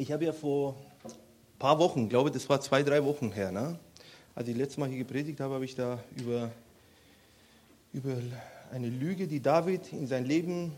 [0.00, 1.10] Ich habe ja vor ein
[1.58, 3.78] paar Wochen, glaube das war zwei, drei Wochen her, ne?
[4.36, 6.52] als ich letztes Mal hier gepredigt habe, habe ich da über,
[7.92, 8.16] über
[8.72, 10.72] eine Lüge, die David in sein Leben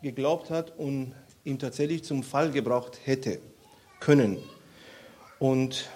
[0.00, 1.12] geglaubt hat und
[1.42, 3.40] ihm tatsächlich zum Fall gebraucht hätte
[3.98, 4.38] können.
[5.40, 5.90] Und,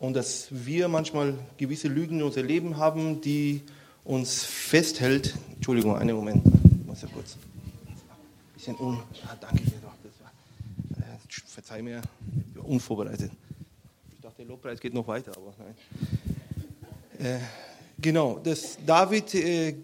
[0.00, 3.62] und dass wir manchmal gewisse Lügen in unser Leben haben, die
[4.02, 5.36] uns festhält.
[5.54, 7.36] Entschuldigung, einen Moment, ich muss ja kurz.
[8.54, 8.98] Bisschen un.
[9.24, 9.87] Ah, danke dir
[11.46, 12.02] verzeih mir,
[12.62, 13.30] unvorbereitet.
[14.12, 15.74] Ich dachte, der Lobpreis geht noch weiter, aber nein.
[17.18, 17.40] Äh,
[18.00, 19.74] genau, dass David äh,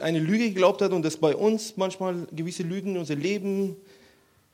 [0.00, 3.76] eine Lüge geglaubt hat und dass bei uns manchmal gewisse Lügen in unser Leben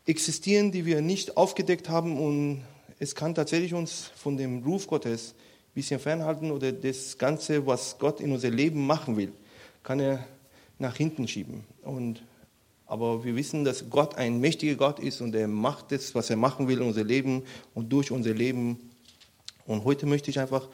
[0.07, 2.63] existieren, die wir nicht aufgedeckt haben und
[2.99, 7.99] es kann tatsächlich uns von dem Ruf Gottes ein bisschen fernhalten oder das Ganze, was
[7.99, 9.33] Gott in unser Leben machen will,
[9.83, 10.27] kann er
[10.79, 11.65] nach hinten schieben.
[11.83, 12.23] Und,
[12.91, 16.35] aber wir wissen, dass Gott ein mächtiger Gott ist und er macht das, was er
[16.35, 18.80] machen will in unser Leben und durch unser Leben.
[19.65, 20.66] Und heute möchte ich einfach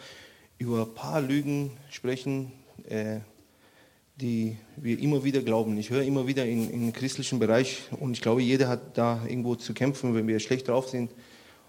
[0.56, 2.52] über ein paar Lügen sprechen,
[2.88, 3.18] äh,
[4.18, 5.76] die wir immer wieder glauben.
[5.76, 9.54] Ich höre immer wieder in, im christlichen Bereich und ich glaube, jeder hat da irgendwo
[9.54, 11.10] zu kämpfen, wenn wir schlecht drauf sind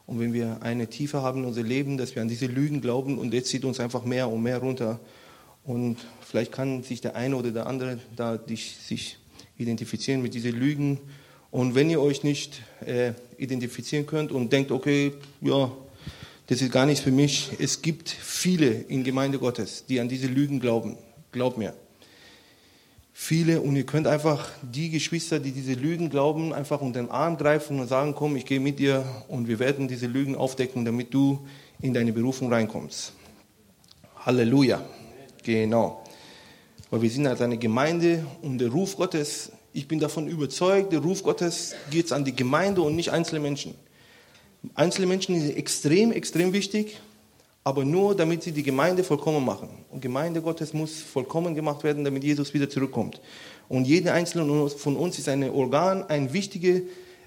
[0.06, 3.18] und wenn wir eine Tiefe haben in unser Leben, dass wir an diese Lügen glauben
[3.18, 5.02] und jetzt zieht uns einfach mehr und mehr runter.
[5.66, 9.18] Und vielleicht kann sich der eine oder der andere da sich
[9.58, 11.00] identifizieren mit diesen Lügen.
[11.52, 15.72] Und wenn ihr euch nicht äh, identifizieren könnt und denkt, okay, ja,
[16.47, 20.28] das ist gar nichts für mich, es gibt viele in Gemeinde Gottes, die an diese
[20.28, 20.97] Lügen glauben.
[21.31, 21.73] Glaubt mir
[23.19, 27.35] viele und ihr könnt einfach die Geschwister, die diese Lügen glauben, einfach unter den Arm
[27.35, 31.16] greifen und sagen, komm, ich gehe mit dir und wir werden diese Lügen aufdecken, damit
[31.16, 31.39] du
[31.81, 33.13] in deine Berufung reinkommst.
[34.23, 34.85] Halleluja.
[35.44, 36.03] Genau.
[36.90, 41.00] Weil wir sind als eine Gemeinde und der Ruf Gottes, ich bin davon überzeugt, der
[41.00, 43.76] Ruf Gottes geht an die Gemeinde und nicht einzelne Menschen.
[44.74, 47.00] Einzelne Menschen sind extrem, extrem wichtig,
[47.66, 49.68] aber nur damit sie die Gemeinde vollkommen machen.
[49.92, 53.20] Und Gemeinde Gottes muss vollkommen gemacht werden, damit Jesus wieder zurückkommt.
[53.68, 56.80] Und jeder einzelne von uns ist ein Organ, ein wichtiger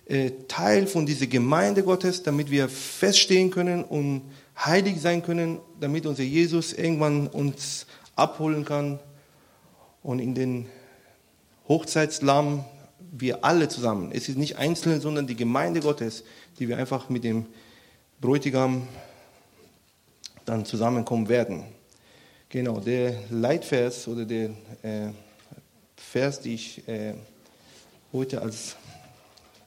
[0.06, 4.22] äh, Teil von dieser Gemeinde Gottes, damit wir feststehen können und
[4.56, 8.98] heilig sein können, damit unser Jesus irgendwann uns abholen kann
[10.02, 10.66] und in den
[11.68, 12.64] Hochzeitslamm
[13.12, 14.10] wir alle zusammen.
[14.12, 16.24] Es ist nicht einzeln, sondern die Gemeinde Gottes,
[16.58, 17.46] die wir einfach mit dem
[18.20, 18.86] Bräutigam
[20.44, 21.64] dann zusammenkommen werden.
[22.48, 24.50] Genau, der Leitvers oder der
[24.82, 25.10] äh,
[25.96, 27.14] Vers, den ich äh,
[28.12, 28.74] heute als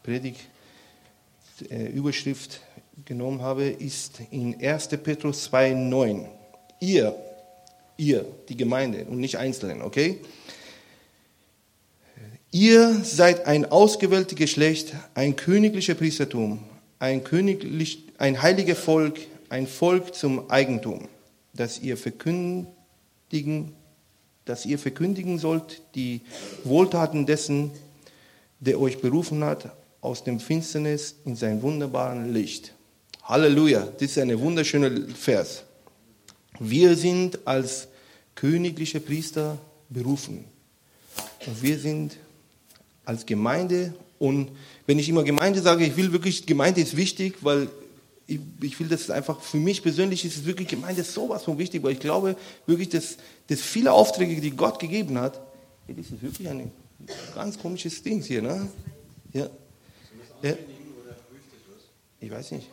[0.03, 2.59] Predigtüberschrift äh,
[3.05, 4.89] genommen habe, ist in 1.
[5.01, 6.25] Petrus 2,9.
[6.81, 7.15] Ihr,
[7.97, 10.19] ihr, die Gemeinde und nicht Einzelnen, okay?
[12.51, 16.59] Ihr seid ein ausgewähltes Geschlecht, ein königlicher Priestertum,
[16.99, 21.07] ein, königlich, ein heiliger Volk, ein Volk zum Eigentum,
[21.53, 23.73] das ihr verkündigen,
[24.45, 26.21] dass ihr verkündigen sollt die
[26.63, 27.71] Wohltaten dessen,
[28.59, 29.71] der euch berufen hat,
[30.01, 32.73] aus dem Finsternis in sein wunderbaren Licht.
[33.23, 35.63] Halleluja, das ist ein wunderschöner Vers.
[36.59, 37.87] Wir sind als
[38.35, 39.57] königliche Priester
[39.89, 40.45] berufen.
[41.45, 42.17] Und wir sind
[43.05, 44.49] als Gemeinde, und
[44.85, 47.69] wenn ich immer Gemeinde sage, ich will wirklich, Gemeinde ist wichtig, weil
[48.25, 51.83] ich, ich, will das einfach, für mich persönlich ist es wirklich Gemeinde sowas von wichtig,
[51.83, 55.41] weil ich glaube wirklich, dass, dass viele Aufträge, die Gott gegeben hat,
[55.87, 56.71] das ist wirklich ein
[57.35, 58.69] ganz komisches Ding hier, ne?
[59.33, 59.49] Ja.
[60.41, 60.53] ja.
[62.21, 62.69] Ich weiß nicht.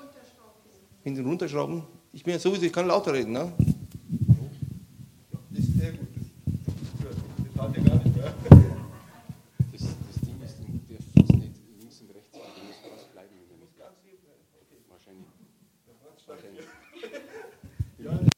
[1.02, 1.82] Hinten runterschrauben.
[2.12, 3.52] Ich bin ja sowieso, ich kann lauter reden, ne?
[5.50, 6.08] Das ist sehr gut.
[7.54, 8.70] Das hat ja gar nicht mehr.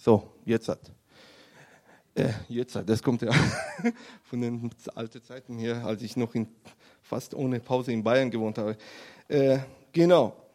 [0.00, 0.92] So, jetzt hat.
[2.14, 3.32] Äh, jetzt hat, das kommt ja
[4.22, 6.48] von den alten Zeiten hier, als ich noch in,
[7.02, 8.76] fast ohne Pause in Bayern gewohnt habe.
[9.28, 9.58] Äh,
[9.92, 10.47] genau.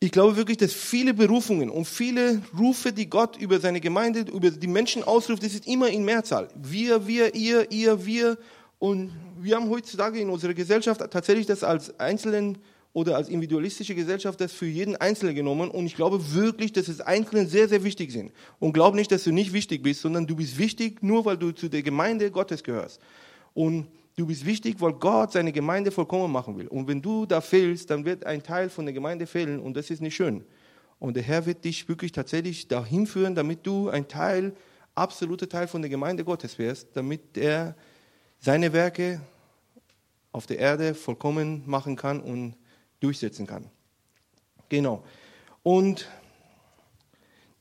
[0.00, 4.52] Ich glaube wirklich, dass viele Berufungen und viele Rufe, die Gott über seine Gemeinde, über
[4.52, 6.48] die Menschen ausruft, das ist immer in Mehrzahl.
[6.54, 8.38] Wir, wir, ihr, ihr, wir.
[8.78, 9.10] Und
[9.40, 12.58] wir haben heutzutage in unserer Gesellschaft tatsächlich das als einzelnen
[12.92, 15.68] oder als individualistische Gesellschaft das für jeden Einzelnen genommen.
[15.68, 18.30] Und ich glaube wirklich, dass es Einzelnen sehr, sehr wichtig sind.
[18.60, 21.50] Und glaub nicht, dass du nicht wichtig bist, sondern du bist wichtig nur, weil du
[21.50, 23.00] zu der Gemeinde Gottes gehörst.
[23.52, 23.88] Und
[24.18, 26.66] du bist wichtig, weil Gott seine Gemeinde vollkommen machen will.
[26.66, 29.90] Und wenn du da fehlst, dann wird ein Teil von der Gemeinde fehlen und das
[29.90, 30.44] ist nicht schön.
[30.98, 34.56] Und der Herr wird dich wirklich tatsächlich dahin führen, damit du ein Teil
[34.96, 37.76] absoluter Teil von der Gemeinde Gottes wirst, damit er
[38.40, 39.20] seine Werke
[40.32, 42.56] auf der Erde vollkommen machen kann und
[42.98, 43.70] durchsetzen kann.
[44.68, 45.04] Genau.
[45.62, 46.08] Und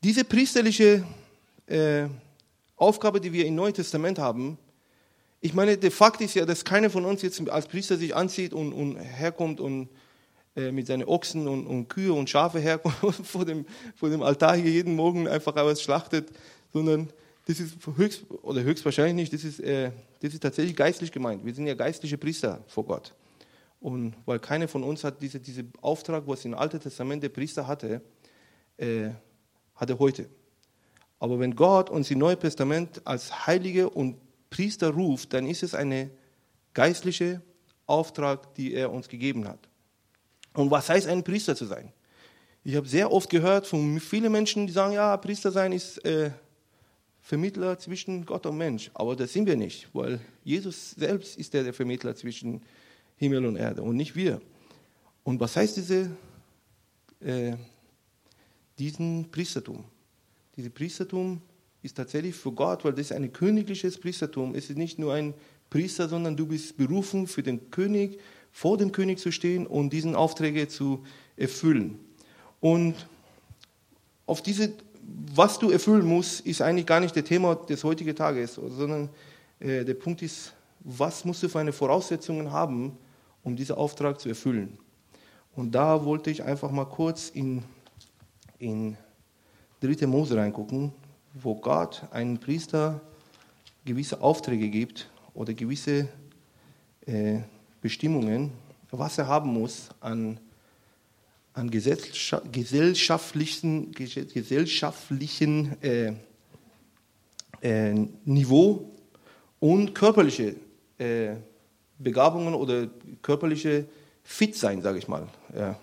[0.03, 1.05] diese priesterliche
[1.67, 2.07] äh,
[2.75, 4.57] Aufgabe, die wir im Neuen Testament haben,
[5.47, 8.53] ich meine, der Fakt ist ja, dass keiner von uns jetzt als Priester sich anzieht
[8.53, 9.87] und, und herkommt und
[10.57, 13.65] äh, mit seinen Ochsen und, und, Kühe und Schafe herkommt vor dem,
[13.95, 16.27] vor dem Altar hier jeden Morgen einfach was schlachtet,
[16.73, 17.07] sondern
[17.45, 21.45] das ist höchst, oder höchstwahrscheinlich nicht, das ist, äh, das ist tatsächlich geistlich gemeint.
[21.45, 23.13] Wir sind ja geistliche Priester vor Gott.
[23.79, 27.65] Und weil keiner von uns hat diese, diese Auftrag, was im Alten Testament der Priester
[27.65, 28.01] hatte,
[28.75, 29.11] äh,
[29.75, 30.27] hat er heute.
[31.19, 34.17] Aber wenn Gott uns im Neuen Testament als Heilige und
[34.49, 36.09] Priester ruft, dann ist es eine
[36.73, 37.41] geistliche
[37.85, 39.59] Auftrag, die er uns gegeben hat.
[40.53, 41.91] Und was heißt ein Priester zu sein?
[42.63, 46.31] Ich habe sehr oft gehört von vielen Menschen, die sagen, ja, Priester sein ist äh,
[47.21, 48.91] Vermittler zwischen Gott und Mensch.
[48.93, 52.61] Aber das sind wir nicht, weil Jesus selbst ist der, der Vermittler zwischen
[53.17, 54.41] Himmel und Erde und nicht wir.
[55.23, 56.09] Und was heißt diese,
[57.19, 57.55] äh,
[58.79, 59.83] diesen Priestertum?
[60.55, 61.41] Dieses Priestertum
[61.81, 64.55] ist tatsächlich für Gott, weil das ist ein königliches Priestertum.
[64.55, 65.33] Es ist nicht nur ein
[65.69, 68.19] Priester, sondern du bist berufen für den König,
[68.51, 71.03] vor dem König zu stehen und diesen Aufträge zu
[71.35, 71.99] erfüllen.
[72.59, 72.95] Und
[74.25, 74.73] auf diese,
[75.33, 79.09] was du erfüllen musst, ist eigentlich gar nicht das Thema des heutigen Tages, sondern
[79.59, 82.97] äh, der Punkt ist, was musst du für eine Voraussetzungen haben,
[83.43, 84.77] um diesen Auftrag zu erfüllen.
[85.55, 87.63] Und da wollte ich einfach mal kurz in,
[88.59, 88.97] in
[89.81, 90.05] 3.
[90.07, 90.93] Mose reingucken,
[91.43, 93.01] wo Gott einem Priester
[93.85, 96.07] gewisse Aufträge gibt oder gewisse
[97.05, 97.39] äh,
[97.81, 98.51] Bestimmungen,
[98.91, 100.39] was er haben muss an,
[101.53, 106.13] an gesellschaftlichen, gesellschaftlichen äh,
[107.61, 107.93] äh,
[108.25, 108.93] Niveau
[109.59, 110.55] und körperliche
[110.97, 111.35] äh,
[111.99, 112.87] Begabungen oder
[113.21, 113.85] körperliche
[114.23, 115.27] Fit sein, sage ich mal.
[115.55, 115.79] Ja.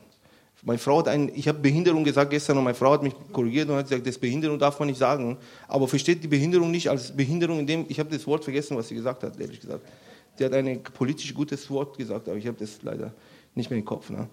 [0.66, 3.68] Meine Frau hat ein, ich habe Behinderung gesagt gestern und meine Frau hat mich korrigiert
[3.68, 5.36] und hat gesagt, das Behinderung darf man nicht sagen,
[5.68, 8.88] aber versteht die Behinderung nicht als Behinderung, in dem, ich habe das Wort vergessen, was
[8.88, 9.86] sie gesagt hat, ehrlich gesagt.
[10.36, 13.12] Sie hat ein politisch gutes Wort gesagt, aber ich habe das leider
[13.54, 14.08] nicht mehr im Kopf.
[14.08, 14.26] Ne?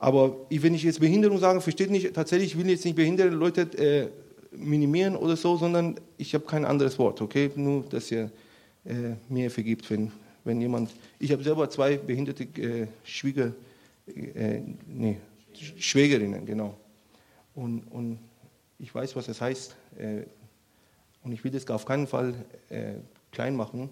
[0.00, 3.60] Aber wenn ich jetzt Behinderung sage, versteht nicht, tatsächlich, ich will jetzt nicht behinderte Leute
[3.78, 4.08] äh,
[4.50, 7.48] minimieren oder so, sondern ich habe kein anderes Wort, okay?
[7.54, 8.32] Nur, dass ihr
[8.84, 10.10] äh, mir vergibt, wenn,
[10.42, 10.90] wenn jemand,
[11.20, 13.52] ich habe selber zwei behinderte äh, Schwieger,
[14.06, 15.18] äh, nee,
[15.78, 16.76] Schwägerinnen, genau.
[17.54, 18.18] Und, und
[18.78, 19.76] ich weiß, was das heißt.
[19.98, 20.22] Äh,
[21.22, 22.34] und ich will das auf keinen Fall
[22.70, 22.94] äh,
[23.30, 23.90] klein machen.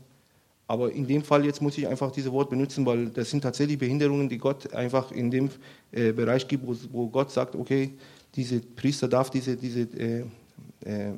[0.66, 3.78] Aber in dem Fall jetzt muss ich einfach dieses Wort benutzen, weil das sind tatsächlich
[3.78, 5.50] Behinderungen, die Gott einfach in dem
[5.92, 7.92] äh, Bereich gibt, wo, wo, Gott sagt, okay,
[8.34, 10.24] diese Priester darf diese, diese äh,
[10.84, 11.12] äh,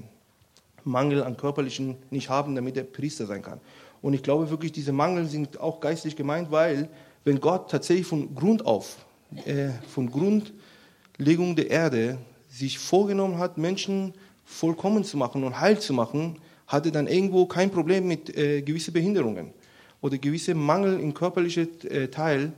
[0.85, 3.61] Mangel an körperlichen nicht haben, damit er Priester sein kann.
[4.03, 6.89] Und ich glaube wirklich, diese Mangel sind auch geistlich gemeint, weil
[7.25, 9.05] wenn Gott tatsächlich von Grund auf,
[9.45, 12.19] äh, von Grundlegung der Erde
[12.49, 17.71] sich vorgenommen hat, Menschen vollkommen zu machen und heil zu machen, hatte dann irgendwo kein
[17.71, 19.53] Problem mit äh, gewissen Behinderungen
[20.01, 22.53] oder gewisse Mangel im körperlichen äh, Teil,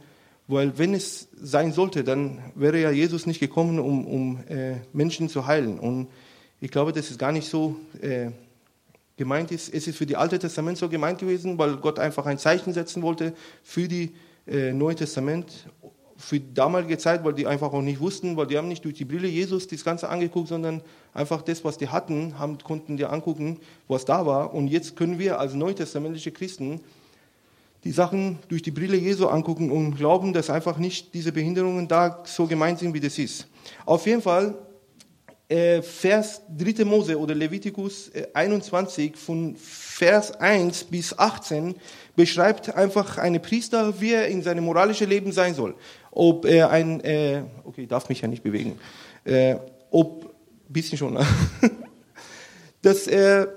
[0.49, 5.29] weil wenn es sein sollte, dann wäre ja Jesus nicht gekommen, um, um äh, Menschen
[5.29, 5.79] zu heilen.
[5.79, 6.09] Und
[6.61, 8.31] ich glaube, dass es gar nicht so äh,
[9.17, 9.73] gemeint ist.
[9.73, 13.03] Es ist für die Alte Testament so gemeint gewesen, weil Gott einfach ein Zeichen setzen
[13.03, 14.13] wollte für die
[14.47, 15.67] äh, Neue Testament
[16.23, 18.95] für die damalige Zeit, weil die einfach auch nicht wussten, weil die haben nicht durch
[18.95, 20.81] die Brille Jesus das Ganze angeguckt, sondern
[21.13, 24.55] einfach das, was die hatten, haben, konnten die angucken, was da war.
[24.55, 26.81] Und jetzt können wir als neutestamentliche Christen
[27.85, 32.23] die Sachen durch die Brille Jesu angucken und glauben, dass einfach nicht diese Behinderungen da
[32.25, 33.49] so gemeint sind, wie das ist.
[33.85, 34.55] Auf jeden Fall,
[35.49, 36.85] äh, Vers 3.
[36.85, 41.75] Mose oder Levitikus äh, 21 von Vers 1 bis 18
[42.15, 45.75] beschreibt einfach eine Priester, wie er in seinem moralischen Leben sein soll
[46.13, 48.79] ob er ein, äh, okay, darf mich ja nicht bewegen,
[49.25, 49.57] äh,
[49.91, 50.33] ob,
[50.69, 51.19] bisschen schon,
[52.83, 53.53] dass er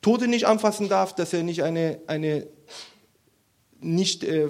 [0.00, 2.46] Tote nicht anfassen darf, dass er nicht eine, eine
[3.80, 4.48] nicht äh,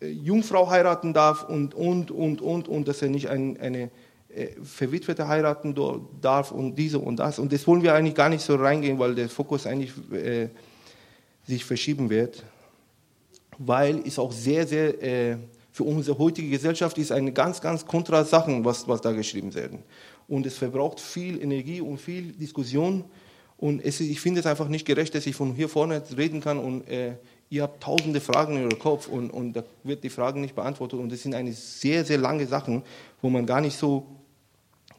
[0.00, 3.90] Jungfrau heiraten darf und, und, und, und, und, dass er nicht ein, eine
[4.28, 5.74] äh, Verwitwete heiraten
[6.20, 7.38] darf und diese und das.
[7.38, 10.48] Und das wollen wir eigentlich gar nicht so reingehen, weil der Fokus eigentlich äh,
[11.44, 12.44] sich verschieben wird,
[13.58, 15.36] weil es auch sehr, sehr äh,
[15.76, 19.80] für unsere heutige Gesellschaft ist eine ganz, ganz kontra Sachen, was, was da geschrieben werden.
[20.26, 23.04] Und es verbraucht viel Energie und viel Diskussion.
[23.58, 26.58] Und es, ich finde es einfach nicht gerecht, dass ich von hier vorne reden kann
[26.58, 27.16] und äh,
[27.50, 30.98] ihr habt tausende Fragen in eurem Kopf und, und da wird die Fragen nicht beantwortet.
[30.98, 32.82] Und das sind eine sehr, sehr lange Sachen,
[33.20, 34.06] wo man gar nicht so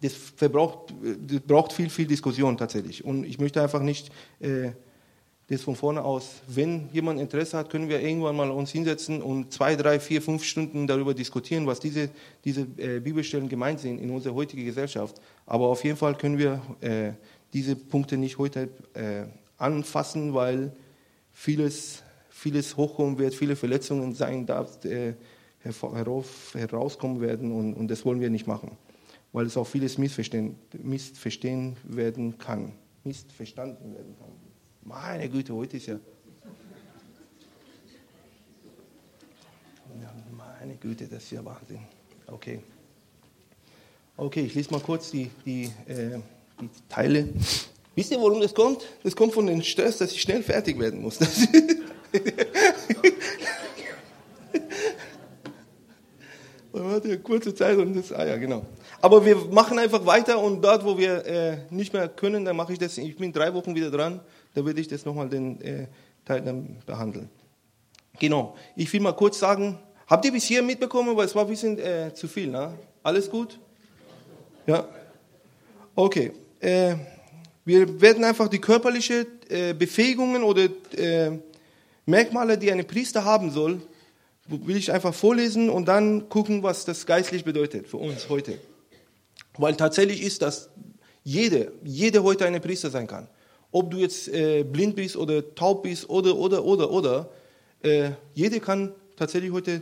[0.03, 3.03] das, verbraucht, das braucht viel, viel Diskussion tatsächlich.
[3.03, 4.73] Und ich möchte einfach nicht äh,
[5.49, 9.53] das von vorne aus, wenn jemand Interesse hat, können wir irgendwann mal uns hinsetzen und
[9.53, 12.09] zwei, drei, vier, fünf Stunden darüber diskutieren, was diese,
[12.43, 15.21] diese äh, Bibelstellen gemeint sind in unserer heutigen Gesellschaft.
[15.45, 17.13] Aber auf jeden Fall können wir äh,
[17.53, 19.23] diese Punkte nicht heute äh,
[19.57, 20.73] anfassen, weil
[21.31, 25.13] vieles, vieles hochkommen wird, viele Verletzungen sein darf, äh,
[25.63, 28.71] herauskommen werden und, und das wollen wir nicht machen,
[29.33, 32.73] weil es auch vieles missverstehen, missverstehen werden kann,
[33.03, 34.36] missverstanden werden kann.
[34.87, 35.99] Meine Güte, heute ist ja.
[40.31, 41.81] Meine Güte, das ist ja Wahnsinn.
[42.25, 42.61] Okay.
[44.15, 46.19] Okay, ich lese mal kurz die, die, äh,
[46.61, 47.27] die Teile.
[47.95, 48.81] Wisst ihr, warum das kommt?
[49.03, 51.19] Das kommt von dem Stress, dass ich schnell fertig werden muss.
[56.71, 58.65] Man hat ja kurze Zeit und das, ah ja, genau.
[59.01, 62.71] Aber wir machen einfach weiter und dort, wo wir äh, nicht mehr können, dann mache
[62.71, 62.97] ich das.
[62.97, 64.21] Ich bin drei Wochen wieder dran
[64.57, 65.85] da werde ich das nochmal den äh,
[66.25, 66.41] Teil
[66.83, 67.29] behandeln.
[68.19, 71.49] Genau, ich will mal kurz sagen, habt ihr bis hier mitbekommen, weil es war ein
[71.49, 72.73] bisschen äh, zu viel, ne?
[73.03, 73.59] Alles gut?
[74.65, 74.87] Ja?
[75.93, 76.31] Okay.
[76.59, 76.95] Äh,
[77.65, 81.37] wir werden einfach die körperlichen äh, Befähigungen oder äh,
[82.07, 83.79] Merkmale, die ein Priester haben soll,
[84.47, 88.57] will ich einfach vorlesen und dann gucken, was das geistlich bedeutet für uns heute.
[89.59, 90.69] Weil tatsächlich ist, dass
[91.23, 93.27] jeder, jeder heute ein Priester sein kann
[93.71, 97.29] ob du jetzt äh, blind bist oder taub bist oder, oder, oder, oder.
[97.81, 99.81] Äh, jeder kann tatsächlich heute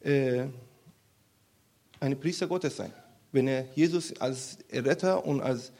[0.00, 0.44] äh,
[2.00, 2.92] ein Priester Gottes sein.
[3.32, 5.72] Wenn er Jesus als Retter und als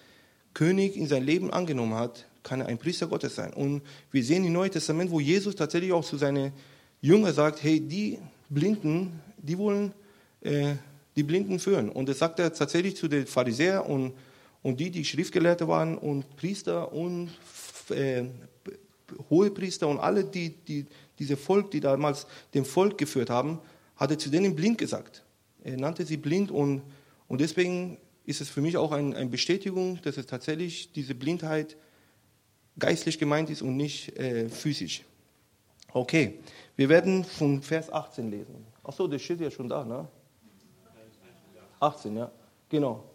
[0.54, 3.52] König in sein Leben angenommen hat, kann er ein Priester Gottes sein.
[3.52, 6.52] Und wir sehen im Neuen Testament, wo Jesus tatsächlich auch zu seinen
[7.00, 9.92] Jüngern sagt, hey, die Blinden, die wollen
[10.40, 10.74] äh,
[11.16, 11.88] die Blinden führen.
[11.88, 14.12] Und das sagt er tatsächlich zu den Pharisäern und
[14.62, 17.30] und die, die Schriftgelehrte waren und Priester und
[17.90, 18.24] äh,
[19.28, 20.86] Hohepriester und alle, die, die,
[21.18, 23.60] diese Volk, die damals dem Volk geführt haben,
[23.96, 25.24] hat er zu denen blind gesagt.
[25.62, 26.82] Er nannte sie blind und,
[27.28, 31.76] und deswegen ist es für mich auch ein, eine Bestätigung, dass es tatsächlich diese Blindheit
[32.78, 35.02] geistlich gemeint ist und nicht äh, physisch.
[35.92, 36.38] Okay,
[36.76, 38.64] wir werden von Vers 18 lesen.
[38.84, 40.06] Achso, das steht ja schon da, ne?
[41.80, 42.30] 18, ja,
[42.68, 43.09] genau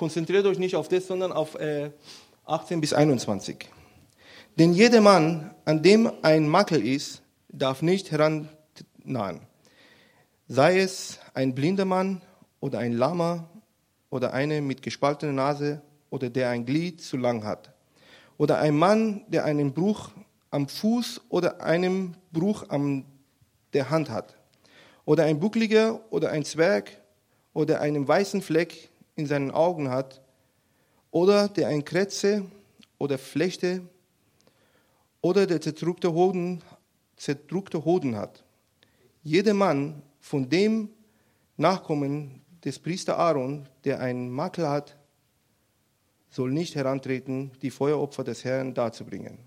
[0.00, 1.90] konzentriert euch nicht auf das, sondern auf äh,
[2.46, 3.68] 18 bis 21.
[4.58, 9.42] Denn jeder Mann, an dem ein Makel ist, darf nicht herannahen.
[10.48, 12.22] Sei es ein blinder Mann
[12.60, 13.50] oder ein Lama
[14.08, 17.74] oder eine mit gespaltener Nase oder der ein Glied zu lang hat.
[18.38, 20.12] Oder ein Mann, der einen Bruch
[20.50, 23.04] am Fuß oder einen Bruch an
[23.74, 24.38] der Hand hat.
[25.04, 26.90] Oder ein Buckliger oder ein Zwerg
[27.52, 28.89] oder einen weißen Fleck
[29.20, 30.20] in seinen Augen hat,
[31.10, 32.46] oder der ein Krätze
[32.98, 33.82] oder Flechte
[35.20, 36.62] oder der zerdrückte Hoden,
[37.16, 38.44] zerdrückte Hoden hat.
[39.22, 40.90] Jeder Mann von dem
[41.56, 44.96] Nachkommen des Priester Aaron, der einen Makel hat,
[46.30, 49.38] soll nicht herantreten, die Feueropfer des Herrn darzubringen.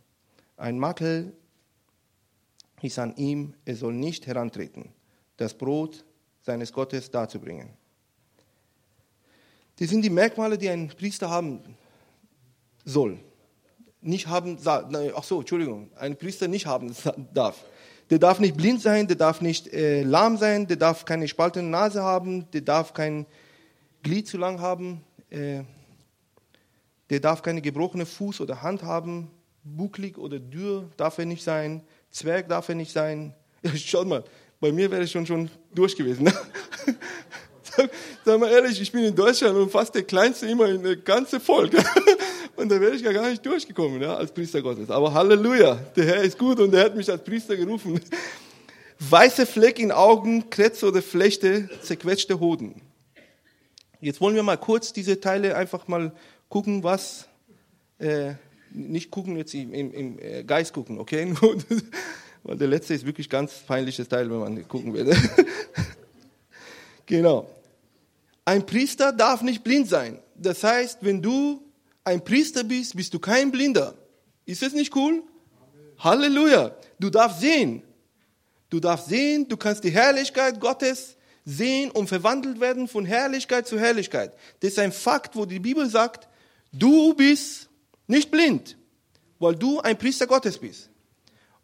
[0.58, 1.34] Ein Makel
[2.82, 4.94] ist an ihm, er soll nicht herantreten,
[5.38, 6.04] das Brot
[6.42, 7.70] seines Gottes darzubringen.
[9.80, 11.60] Die sind die Merkmale, die ein Priester haben
[12.86, 13.20] soll.
[14.02, 16.94] Nicht haben, ach so, Entschuldigung, ein Priester nicht haben
[17.34, 17.64] darf.
[18.10, 21.72] Der darf nicht blind sein, der darf nicht äh, lahm sein, der darf keine spaltende
[21.72, 23.26] Nase haben, der darf kein
[24.04, 25.64] Glied zu lang haben, äh,
[27.10, 29.32] der darf keine gebrochene Fuß oder Hand haben,
[29.64, 33.34] bucklig oder dürr darf er nicht sein, Zwerg darf er nicht sein.
[33.66, 34.26] Ja, schaut mal,
[34.60, 36.30] bei mir wäre es schon, schon durch gewesen.
[37.78, 37.90] Ne?
[38.26, 41.40] Sag mal ehrlich, ich bin in Deutschland und fast der Kleinste immer in der ganzen
[41.40, 41.74] Volk.
[42.56, 44.90] Und da wäre ich gar nicht durchgekommen ja, als Priester Gottes.
[44.92, 48.00] Aber Halleluja, der Herr ist gut und er hat mich als Priester gerufen.
[49.00, 52.82] Weiße Fleck in Augen, Krätze oder Flechte, zerquetschte Hoden.
[54.02, 56.12] Jetzt wollen wir mal kurz diese Teile einfach mal
[56.48, 57.28] gucken, was,
[57.98, 58.34] äh,
[58.72, 61.34] nicht gucken jetzt im, im, im äh, Geist gucken, okay?
[62.44, 65.16] Weil der letzte ist wirklich ganz peinliches Teil, wenn man gucken würde.
[67.06, 67.50] genau.
[68.46, 70.20] Ein Priester darf nicht blind sein.
[70.36, 71.62] Das heißt, wenn du
[72.04, 73.96] ein Priester bist, bist du kein Blinder.
[74.46, 75.24] Ist das nicht cool?
[76.00, 76.76] Halleluja.
[77.00, 77.84] Du darfst sehen.
[78.70, 83.80] Du darfst sehen, du kannst die Herrlichkeit Gottes sehen und verwandelt werden von Herrlichkeit zu
[83.80, 84.34] Herrlichkeit.
[84.60, 86.28] Das ist ein Fakt, wo die Bibel sagt,
[86.72, 87.70] du bist
[88.08, 88.78] nicht blind,
[89.40, 90.90] weil du ein Priester Gottes bist.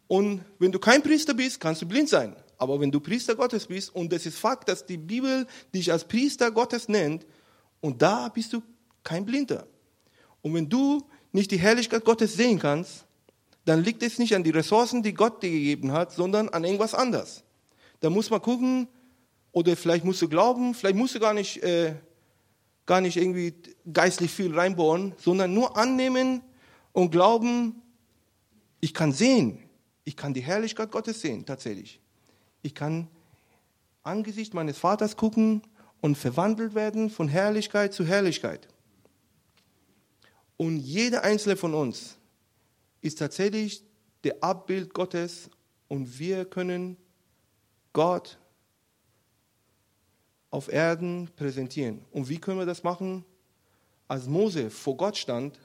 [0.06, 2.36] Und wenn du kein Priester bist, kannst du blind sein.
[2.60, 6.04] Aber wenn du Priester Gottes bist und es ist Fakt, dass die Bibel dich als
[6.04, 7.26] Priester Gottes nennt,
[7.80, 8.62] und da bist du
[9.02, 9.66] kein Blinder.
[10.42, 11.02] Und wenn du
[11.32, 13.06] nicht die Herrlichkeit Gottes sehen kannst,
[13.64, 16.92] dann liegt es nicht an die Ressourcen, die Gott dir gegeben hat, sondern an irgendwas
[16.92, 17.44] anderes.
[18.00, 18.88] Da muss man gucken,
[19.52, 21.94] oder vielleicht musst du glauben, vielleicht musst du gar nicht, äh,
[22.84, 23.54] gar nicht irgendwie
[23.90, 26.42] geistlich viel reinbohren, sondern nur annehmen
[26.92, 27.80] und glauben,
[28.80, 29.60] ich kann sehen,
[30.04, 31.99] ich kann die Herrlichkeit Gottes sehen, tatsächlich.
[32.62, 33.08] Ich kann
[34.02, 35.62] angesichts meines Vaters gucken
[36.00, 38.68] und verwandelt werden von Herrlichkeit zu Herrlichkeit.
[40.56, 42.16] Und jeder einzelne von uns
[43.00, 43.82] ist tatsächlich
[44.24, 45.48] der Abbild Gottes
[45.88, 46.96] und wir können
[47.92, 48.38] Gott
[50.50, 52.04] auf Erden präsentieren.
[52.10, 53.24] Und wie können wir das machen?
[54.08, 55.58] Als Mose vor Gott stand,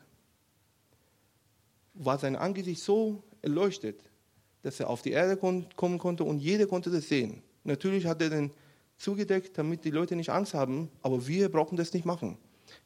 [1.94, 4.02] war sein Angesicht so erleuchtet,
[4.66, 7.44] dass er auf die Erde kommen konnte und jeder konnte das sehen.
[7.64, 8.52] Natürlich hat er den
[8.98, 12.40] zugedeckt, damit die Leute nicht Angst haben, aber wir brauchen das nicht machen.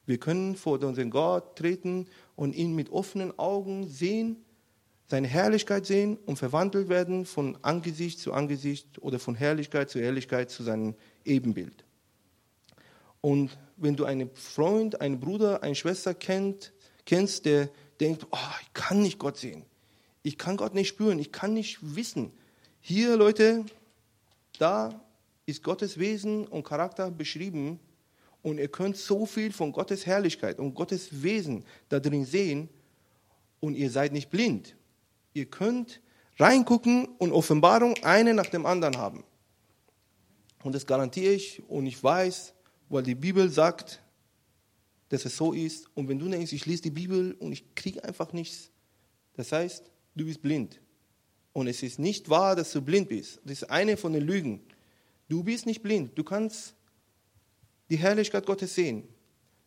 [0.06, 4.44] Wir können vor unseren Gott treten und ihn mit offenen Augen sehen,
[5.08, 10.52] seine Herrlichkeit sehen und verwandelt werden von Angesicht zu Angesicht oder von Herrlichkeit zu Herrlichkeit
[10.52, 11.86] zu seinem Ebenbild.
[13.22, 17.70] Und wenn du einen Freund, einen Bruder, eine Schwester kennst, der
[18.02, 19.64] denkt, oh, ich kann nicht Gott sehen,
[20.30, 22.32] ich kann Gott nicht spüren, ich kann nicht wissen.
[22.82, 23.66] Hier, Leute,
[24.60, 25.04] da
[25.48, 27.80] ist Gottes Wesen und Charakter beschrieben
[28.44, 32.70] und ihr könnt so viel von Gottes Herrlichkeit und Gottes Wesen da drin sehen
[33.60, 34.76] und ihr seid nicht blind.
[35.34, 36.00] Ihr könnt
[36.38, 39.24] reingucken und Offenbarung eine nach dem anderen haben.
[40.62, 42.54] Und das garantiere ich und ich weiß,
[42.88, 44.00] weil die Bibel sagt,
[45.10, 45.88] dass es so ist.
[45.96, 48.70] Und wenn du denkst, ich lese die Bibel und ich kriege einfach nichts,
[49.34, 50.80] das heißt, du bist blind.
[51.54, 53.40] Und es ist nicht wahr, dass du blind bist.
[53.44, 54.62] Das ist eine von den Lügen.
[55.28, 56.18] Du bist nicht blind.
[56.18, 56.76] Du kannst
[57.90, 59.04] die Herrlichkeit Gottes sehen.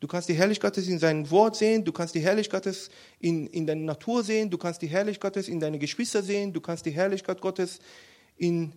[0.02, 3.46] Du kannst die Herrlichkeit Gottes in seinem Wort sehen, du kannst die Herrlichkeit Gottes in,
[3.46, 6.84] in deiner Natur sehen, du kannst die Herrlichkeit Gottes in deine Geschwister sehen, du kannst
[6.86, 7.78] die Herrlichkeit Gottes
[8.36, 8.72] in,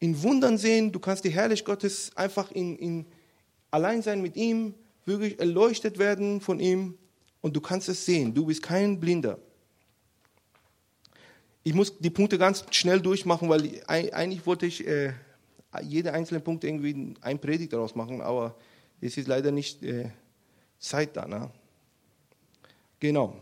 [0.00, 3.06] in Wundern sehen, du kannst die Herrlichkeit Gottes einfach in, in
[3.70, 4.74] Alleinsein mit ihm
[5.06, 6.98] wirklich erleuchtet werden von ihm
[7.40, 8.34] und du kannst es sehen.
[8.34, 9.38] Du bist kein Blinder.
[11.62, 15.12] Ich muss die Punkte ganz schnell durchmachen, weil eigentlich wollte ich äh,
[15.82, 18.56] jede einzelne Punkt irgendwie ein Predigt daraus machen, aber
[19.00, 20.10] es ist leider nicht äh,
[20.78, 21.26] Zeit da.
[21.26, 21.50] Ne?
[22.98, 23.36] Genau.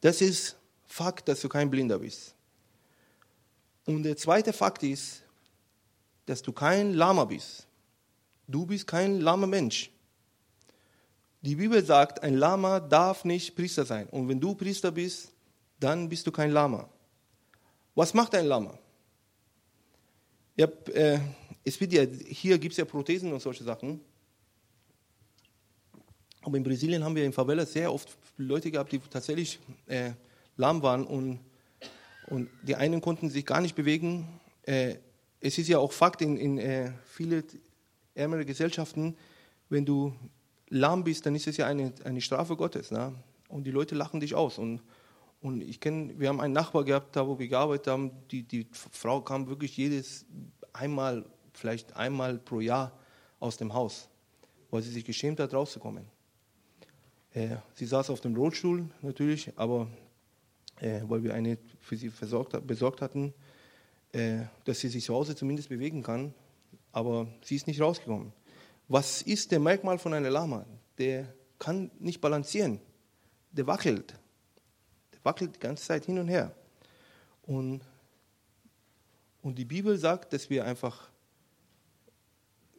[0.00, 2.34] Das ist Fakt, dass du kein Blinder bist.
[3.86, 5.22] Und der zweite Fakt ist,
[6.26, 7.66] dass du kein Lama bist.
[8.46, 9.90] Du bist kein lahmer Mensch.
[11.40, 14.06] Die Bibel sagt, ein Lama darf nicht Priester sein.
[14.08, 15.32] Und wenn du Priester bist,
[15.80, 16.88] dann bist du kein Lama.
[17.94, 18.78] Was macht ein Lama?
[20.58, 21.20] Hab, äh,
[21.64, 24.00] es wird ja, hier gibt es ja Prothesen und solche Sachen.
[26.40, 30.12] Aber in Brasilien haben wir in Favelas sehr oft Leute gehabt, die tatsächlich äh,
[30.56, 31.40] lahm waren und,
[32.28, 34.26] und die einen konnten sich gar nicht bewegen.
[34.62, 34.96] Äh,
[35.40, 37.44] es ist ja auch Fakt in, in äh, viele
[38.14, 39.16] ärmere Gesellschaften,
[39.68, 40.14] wenn du
[40.68, 42.90] lahm bist, dann ist es ja eine, eine Strafe Gottes.
[42.90, 43.14] Ne?
[43.48, 44.58] Und die Leute lachen dich aus.
[44.58, 44.80] Und,
[45.42, 48.66] und ich kenne, wir haben einen Nachbar gehabt, da wo wir gearbeitet haben, die, die
[48.72, 50.24] Frau kam wirklich jedes
[50.72, 52.92] einmal, vielleicht einmal pro Jahr
[53.40, 54.08] aus dem Haus,
[54.70, 56.06] weil sie sich geschämt hat, rauszukommen.
[57.34, 59.88] Äh, sie saß auf dem Rollstuhl natürlich, aber
[60.80, 63.34] äh, weil wir eine für sie versorgt, besorgt hatten,
[64.12, 66.34] äh, dass sie sich zu Hause zumindest bewegen kann,
[66.92, 68.32] aber sie ist nicht rausgekommen.
[68.86, 70.66] Was ist der Merkmal von einer Lama?
[70.98, 72.80] Der kann nicht balancieren,
[73.50, 74.14] der wackelt.
[75.22, 76.54] Wackelt die ganze Zeit hin und her.
[77.42, 77.80] Und,
[79.42, 81.08] und die Bibel sagt, dass wir einfach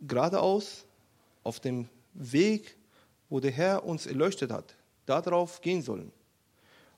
[0.02, 0.86] geradeaus
[1.44, 2.78] auf dem Weg,
[3.30, 4.76] wo der Herr uns erleuchtet hat,
[5.06, 6.12] darauf gehen sollen.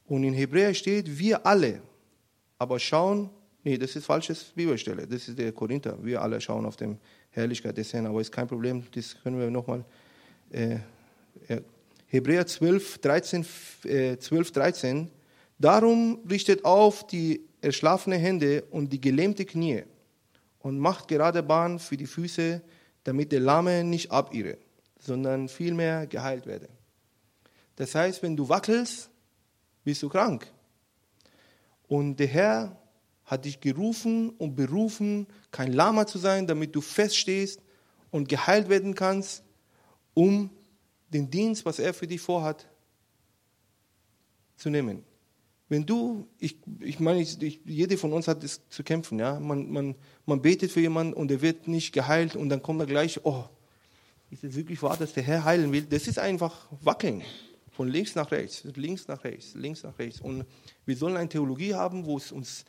[0.08, 1.82] Und in Hebräer steht, wir alle,
[2.60, 3.30] aber schauen
[3.66, 5.08] Nee, das ist falsches Bibelstelle.
[5.08, 5.98] Das ist der Korinther.
[6.00, 6.96] Wir alle schauen auf die
[7.32, 8.84] Herrlichkeit des Herrn, aber ist kein Problem.
[8.94, 9.84] Das können wir nochmal.
[10.52, 10.78] Äh,
[12.06, 13.46] Hebräer 12 13,
[13.86, 15.12] äh, 12, 13.
[15.58, 19.84] Darum richtet auf die erschlafene Hände und die gelähmte Knie
[20.60, 22.62] und macht gerade Bahn für die Füße,
[23.04, 24.58] damit der Lahme nicht abirre,
[25.00, 26.70] sondern vielmehr geheilt werde.
[27.76, 29.10] Das heißt, wenn du wackelst,
[29.84, 30.52] bist du krank.
[31.88, 32.78] Und der Herr
[33.26, 37.62] hat dich gerufen und berufen, kein Lama zu sein, damit du feststehst
[38.12, 39.44] und geheilt werden kannst,
[40.14, 40.50] um
[41.10, 42.68] den Dienst, was er für dich vorhat,
[44.58, 45.04] zu nehmen.
[45.68, 49.40] Wenn du, ich, ich meine, ich, jeder von uns hat es zu kämpfen, ja.
[49.40, 52.86] Man, man, man betet für jemanden und er wird nicht geheilt und dann kommt er
[52.86, 53.46] gleich, oh,
[54.30, 55.84] ist es wirklich wahr, dass der Herr heilen will?
[55.84, 57.24] Das ist einfach wackeln.
[57.72, 60.22] Von links nach rechts, links nach rechts, links nach rechts.
[60.22, 60.46] Und
[60.86, 62.66] wir sollen eine Theologie haben, wo es uns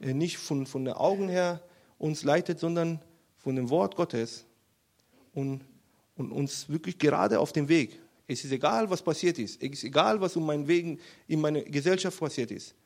[0.00, 1.62] äh, nicht von, von den Augen her
[1.98, 3.00] uns leitet, sondern
[3.36, 4.44] von dem Wort Gottes
[5.32, 5.62] und,
[6.16, 8.00] und uns wirklich gerade auf dem Weg.
[8.30, 9.60] Es ist egal, was passiert ist.
[9.60, 12.76] Es ist egal, was um meinen Wegen in meiner Gesellschaft passiert ist.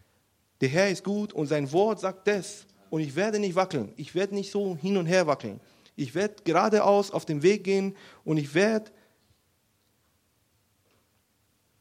[0.62, 2.64] Der Herr ist gut und sein Wort sagt das.
[2.88, 3.92] Und ich werde nicht wackeln.
[3.98, 5.60] Ich werde nicht so hin und her wackeln.
[5.96, 8.90] Ich werde geradeaus auf den Weg gehen und ich werde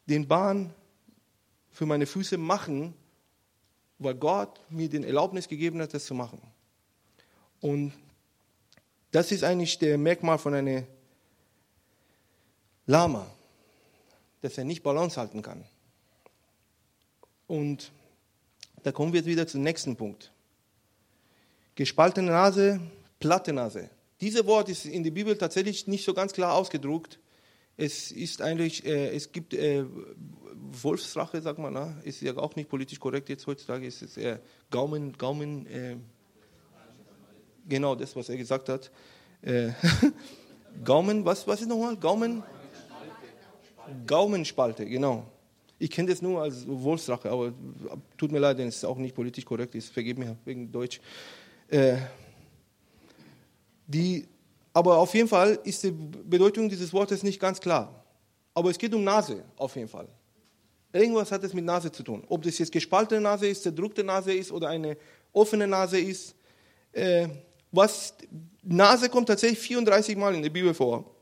[0.08, 0.74] den Bahn
[1.72, 2.94] für meine Füße machen,
[3.98, 6.42] weil Gott mir den Erlaubnis gegeben hat, das zu machen.
[7.62, 7.94] Und
[9.12, 10.86] das ist eigentlich der Merkmal von einem
[12.86, 13.26] Lama,
[14.44, 15.64] dass er nicht Balance halten kann.
[17.48, 17.94] Und
[18.84, 20.34] da kommen wir jetzt wieder zum nächsten Punkt.
[21.76, 22.82] Gespaltene Nase,
[23.20, 23.90] platte Nase.
[24.20, 27.20] Dieses Wort ist in der Bibel tatsächlich nicht so ganz klar ausgedruckt.
[27.78, 29.86] Es ist eigentlich, äh, es gibt äh,
[30.56, 31.96] Wolfsrache, sagt man, na?
[32.04, 35.96] ist ja auch nicht politisch korrekt jetzt heutzutage, ist es eher Gaumen, Gaumen, äh,
[37.68, 38.92] genau das, was er gesagt hat.
[39.42, 39.70] Äh,
[40.84, 41.96] Gaumen, was, was ist nochmal?
[41.96, 42.44] Gaumen?
[44.06, 45.26] Gaumenspalte, genau.
[45.80, 47.54] Ich kenne das nur als Wolfsrache, aber
[48.18, 49.92] tut mir leid, wenn es auch nicht politisch korrekt ist.
[49.92, 51.02] Vergib mir wegen Deutsch.
[51.68, 51.98] Äh,
[53.88, 54.28] die
[54.74, 58.04] aber auf jeden Fall ist die Bedeutung dieses Wortes nicht ganz klar.
[58.56, 60.08] Aber es geht um Nase, auf jeden Fall.
[60.92, 62.24] Irgendwas hat es mit Nase zu tun.
[62.28, 64.98] Ob das jetzt gespaltene Nase ist, zerdrückte Nase ist oder eine
[65.32, 66.36] offene Nase ist.
[66.92, 67.28] Äh,
[67.72, 68.16] was,
[68.64, 71.13] Nase kommt tatsächlich 34 Mal in der Bibel vor.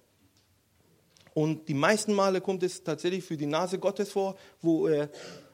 [1.33, 5.07] Und die meisten Male kommt es tatsächlich für die Nase Gottes vor, wo äh,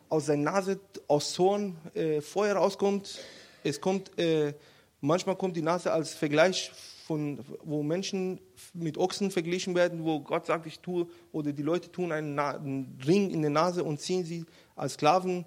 [0.09, 3.19] aus seiner Nase, aus Zorn, äh, Feuer rauskommt.
[3.63, 4.53] Es kommt, äh,
[5.01, 6.71] manchmal kommt die Nase als Vergleich
[7.05, 8.39] von, wo Menschen
[8.73, 12.99] mit Ochsen verglichen werden, wo Gott sagt, ich tue, oder die Leute tun einen, einen
[13.05, 15.45] Ring in der Nase und ziehen sie als Sklaven.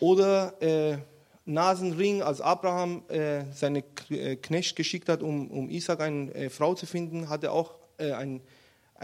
[0.00, 0.98] Oder äh,
[1.46, 6.74] Nasenring, als Abraham äh, seine äh, Knecht geschickt hat, um, um Isaac eine äh, Frau
[6.74, 8.40] zu finden, hat er auch äh, einen,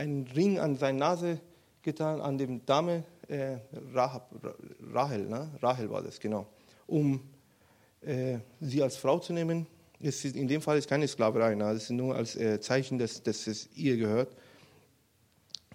[0.00, 1.40] einen Ring an seine Nase
[1.82, 3.58] getan, an dem Dame, äh,
[3.92, 4.30] Rahab,
[4.92, 5.50] Rahel, ne?
[5.60, 6.46] Rahel war das, genau,
[6.86, 7.20] um
[8.00, 9.66] äh, sie als Frau zu nehmen.
[10.00, 11.72] Ist, in dem Fall ist keine Sklaverei, ne?
[11.72, 14.34] ist nur als äh, Zeichen, dass, dass es ihr gehört.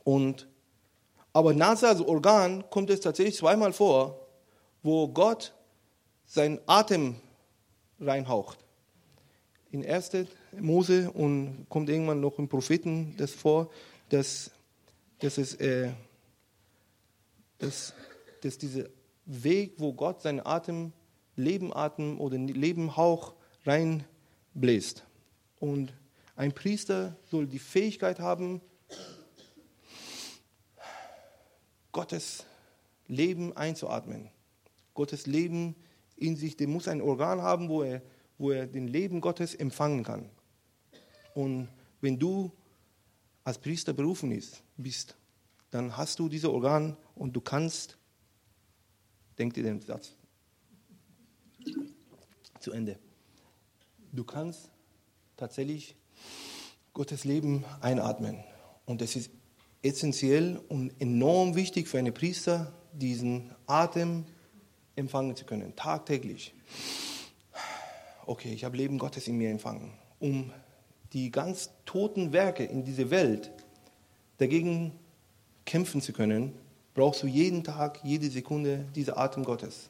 [0.03, 0.47] Und,
[1.31, 4.27] aber Nase als Organ kommt es tatsächlich zweimal vor,
[4.81, 5.53] wo Gott
[6.25, 7.17] seinen Atem
[7.99, 8.57] reinhaucht.
[9.69, 10.11] In 1.
[10.59, 13.69] Mose und kommt irgendwann noch im Propheten das vor,
[14.09, 14.51] dass,
[15.19, 15.91] dass, es, äh,
[17.57, 17.93] dass,
[18.41, 18.85] dass dieser
[19.25, 20.93] Weg, wo Gott seinen Atem,
[21.35, 23.33] Lebenatem oder Lebenhauch
[23.65, 24.03] rein
[24.53, 25.03] bläst.
[25.59, 25.93] Und
[26.35, 28.61] ein Priester soll die Fähigkeit haben,
[31.91, 32.45] Gottes
[33.07, 34.29] Leben einzuatmen.
[34.93, 35.75] Gottes Leben
[36.17, 38.01] in sich, der muss ein Organ haben, wo er,
[38.37, 40.29] wo er den Leben Gottes empfangen kann.
[41.33, 41.69] Und
[42.01, 42.51] wenn du
[43.45, 45.15] als Priester berufen ist, bist,
[45.71, 47.97] dann hast du dieses Organ und du kannst,
[49.37, 50.11] denk dir den Satz
[52.59, 52.99] zu Ende
[54.15, 54.69] du kannst
[55.37, 55.95] tatsächlich
[56.93, 58.43] Gottes Leben einatmen.
[58.85, 59.31] Und es ist
[59.81, 64.25] essentiell und enorm wichtig für einen Priester, diesen Atem
[64.95, 66.53] empfangen zu können, tagtäglich.
[68.25, 69.93] Okay, ich habe Leben Gottes in mir empfangen.
[70.19, 70.51] Um
[71.15, 73.49] die ganz toten Werke in dieser Welt
[74.37, 74.91] dagegen
[75.63, 76.51] kämpfen zu können,
[76.93, 79.89] brauchst du jeden Tag, jede Sekunde diese Atem Gottes.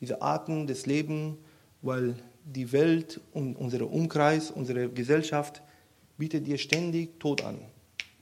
[0.00, 1.36] Diese Atem des Lebens,
[1.82, 2.16] weil
[2.46, 5.60] die Welt und unser Umkreis, unsere Gesellschaft
[6.16, 7.58] bietet dir ständig Tod an.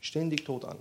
[0.00, 0.78] Ständig Tod an.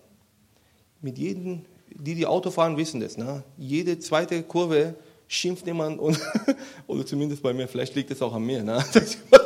[1.00, 1.62] Mit jedem,
[1.94, 3.18] die die Auto fahren, wissen das.
[3.18, 3.44] Ne?
[3.56, 4.96] Jede zweite Kurve
[5.28, 6.20] schimpft jemand und,
[6.88, 8.64] oder zumindest bei mir, vielleicht liegt es auch an mir.
[8.64, 8.84] Ne?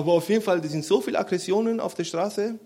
[0.00, 2.58] Aber auf jeden Fall, es sind so viele Aggressionen auf der Straße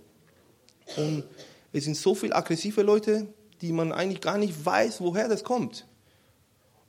[0.97, 1.25] und
[1.73, 3.27] es sind so viele aggressive Leute,
[3.61, 5.85] die man eigentlich gar nicht weiß, woher das kommt.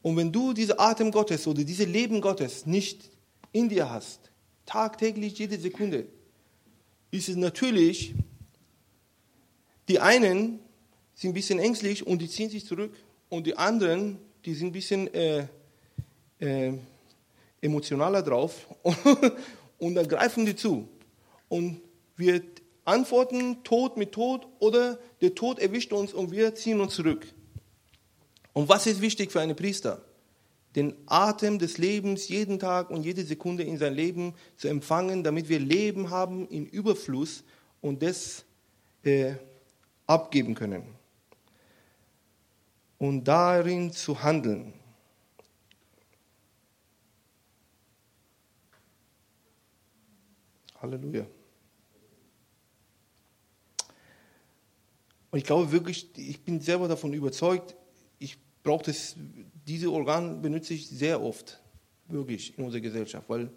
[0.03, 3.09] Und wenn du diese Atem Gottes oder diese Leben Gottes nicht
[3.53, 4.29] in dir hast,
[4.67, 6.05] tagtäglich jede Sekunde,
[7.09, 8.13] ist es natürlich,
[9.87, 10.59] die einen
[11.15, 12.93] sind ein bisschen ängstlich und die ziehen sich zurück
[13.29, 15.47] und die anderen, die sind ein bisschen äh,
[16.37, 16.73] äh,
[17.61, 18.67] emotionaler drauf
[19.77, 20.87] und dann greifen die zu.
[21.49, 21.81] Und
[22.15, 22.41] wir
[22.85, 27.25] antworten Tod mit Tod oder der Tod erwischt uns und wir ziehen uns zurück.
[28.53, 30.05] Und was ist wichtig für einen Priester?
[30.75, 35.47] den Atem des Lebens jeden Tag und jede Sekunde in sein Leben zu empfangen, damit
[35.47, 37.43] wir Leben haben in Überfluss
[37.81, 38.43] und das
[39.03, 39.35] äh,
[40.05, 40.83] abgeben können
[42.97, 44.73] und darin zu handeln.
[50.85, 51.25] Halleluja.
[55.31, 57.75] Und ich glaube wirklich, ich bin selber davon überzeugt,
[58.19, 59.15] ich brauche das,
[59.67, 61.61] diese Organ benutze ich sehr oft,
[62.07, 63.49] wirklich in unserer Gesellschaft, weil,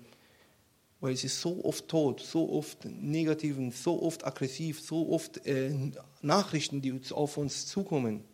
[1.00, 5.72] weil es ist so oft tot, so oft negativ, so oft aggressiv, so oft äh,
[6.20, 8.24] Nachrichten, die auf uns zukommen,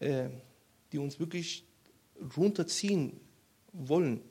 [0.00, 0.30] äh,
[0.92, 1.64] die uns wirklich
[2.36, 3.20] runterziehen
[3.72, 4.22] wollen.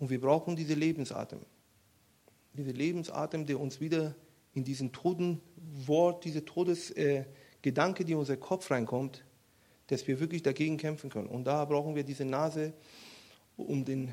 [0.00, 1.38] Und wir brauchen diese Lebensatem.
[2.56, 4.14] Diese Lebensatem, der uns wieder
[4.54, 5.40] in diesen toten
[5.86, 9.24] Wort, diese Todesgedanke, äh, die in unser Kopf reinkommt,
[9.88, 11.26] dass wir wirklich dagegen kämpfen können.
[11.26, 12.72] Und da brauchen wir diese Nase,
[13.56, 14.12] um den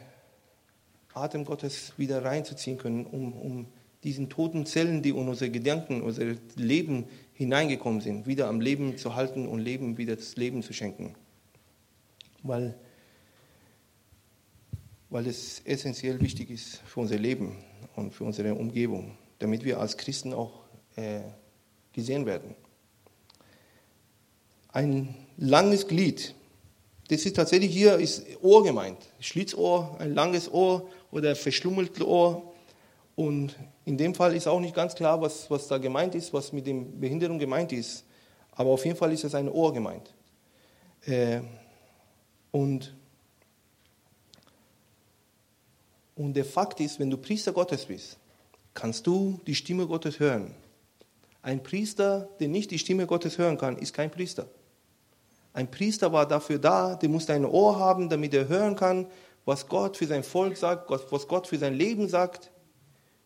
[1.13, 3.67] Atem Gottes wieder reinzuziehen können, um, um
[4.03, 9.15] diesen toten Zellen, die in unsere Gedanken, unser Leben hineingekommen sind, wieder am Leben zu
[9.15, 11.15] halten und Leben wieder das Leben zu schenken.
[12.41, 12.75] Weil,
[15.09, 17.57] weil es essentiell wichtig ist für unser Leben
[17.95, 20.63] und für unsere Umgebung, damit wir als Christen auch
[20.95, 21.21] äh,
[21.93, 22.55] gesehen werden.
[24.71, 26.33] Ein langes Glied,
[27.11, 32.53] das ist tatsächlich hier ist Ohr gemeint, Schlitzohr, ein langes Ohr oder verschlummeltes Ohr.
[33.17, 36.53] Und in dem Fall ist auch nicht ganz klar, was, was da gemeint ist, was
[36.53, 38.05] mit dem Behinderung gemeint ist.
[38.53, 40.13] Aber auf jeden Fall ist es ein Ohr gemeint.
[41.05, 41.41] Äh,
[42.51, 42.95] und,
[46.21, 48.17] und der Fakt ist, wenn du Priester Gottes bist,
[48.73, 50.53] kannst du die Stimme Gottes hören.
[51.41, 54.47] Ein Priester, der nicht die Stimme Gottes hören kann, ist kein Priester.
[55.53, 59.07] Ein Priester war dafür da, der musste ein Ohr haben, damit er hören kann,
[59.45, 62.51] was Gott für sein Volk sagt, was Gott für sein Leben sagt,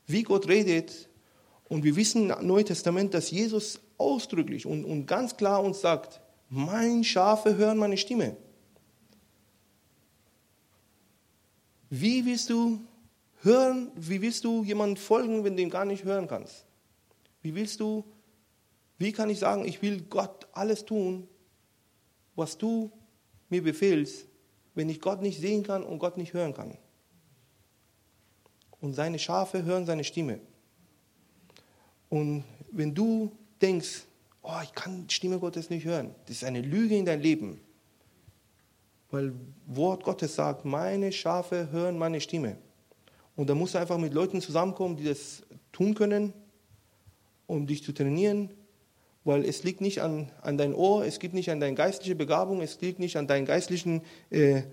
[0.07, 1.09] wie Gott redet.
[1.67, 6.21] Und wir wissen im Neuen Testament, dass Jesus ausdrücklich und, und ganz klar uns sagt,
[6.49, 8.37] mein Schafe hören meine Stimme.
[11.89, 12.81] Wie willst du
[13.41, 16.65] hören, wie willst du jemandem folgen, wenn du ihn gar nicht hören kannst?
[17.41, 18.03] Wie willst du,
[18.97, 21.27] wie kann ich sagen, ich will Gott alles tun,
[22.35, 22.91] was du
[23.49, 24.27] mir befehlst,
[24.73, 26.77] wenn ich Gott nicht sehen kann und Gott nicht hören kann.
[28.81, 30.39] Und seine Schafe hören seine Stimme.
[32.09, 34.03] Und wenn du denkst,
[34.41, 37.61] oh, ich kann die Stimme Gottes nicht hören, das ist eine Lüge in dein Leben.
[39.11, 39.33] Weil
[39.67, 42.57] Wort Gottes sagt, meine Schafe hören meine Stimme.
[43.35, 46.33] Und da musst du einfach mit Leuten zusammenkommen, die das tun können,
[47.47, 48.49] um dich zu trainieren,
[49.23, 52.61] weil es liegt nicht an, an dein Ohr, es liegt nicht an deine geistliche Begabung,
[52.61, 54.63] es liegt nicht an deinem geistlichen äh,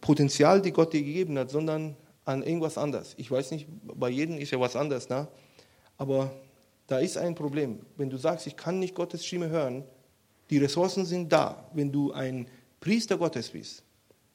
[0.00, 3.14] Potenzial, die Gott dir gegeben hat, sondern an irgendwas anderes.
[3.16, 5.28] Ich weiß nicht, bei jedem ist ja was anderes, ne?
[5.96, 6.30] aber
[6.86, 7.80] da ist ein Problem.
[7.96, 9.84] Wenn du sagst, ich kann nicht Gottes Stimme hören,
[10.50, 11.70] die Ressourcen sind da.
[11.72, 12.46] Wenn du ein
[12.82, 13.82] Priester Gottes bist,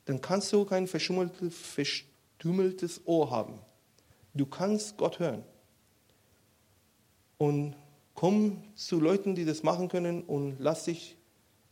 [0.05, 3.59] dann kannst du kein verstümmeltes Ohr haben.
[4.33, 5.43] Du kannst Gott hören.
[7.37, 7.75] Und
[8.17, 11.15] Komm zu Leuten, die das machen können und lass dich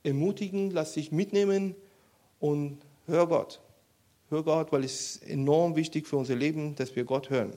[0.03, 1.73] ermutigen, lass dich mitnehmen
[2.39, 3.61] und hör Gott.
[4.29, 7.51] Hör Gott, weil es enorm wichtig für unser Leben, dass wir Gott hören.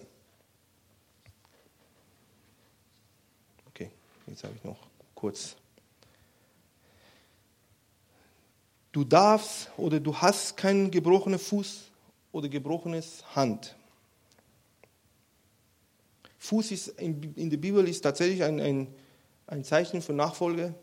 [3.66, 3.90] Okay,
[4.26, 4.78] jetzt habe ich noch
[5.14, 5.57] kurz.
[8.98, 11.82] Du darfst oder du hast keinen gebrochenen Fuß
[12.32, 13.76] oder gebrochenes Hand.
[16.40, 18.88] Fuß ist in, in der Bibel ist tatsächlich ein, ein,
[19.46, 20.74] ein Zeichen für Nachfolge.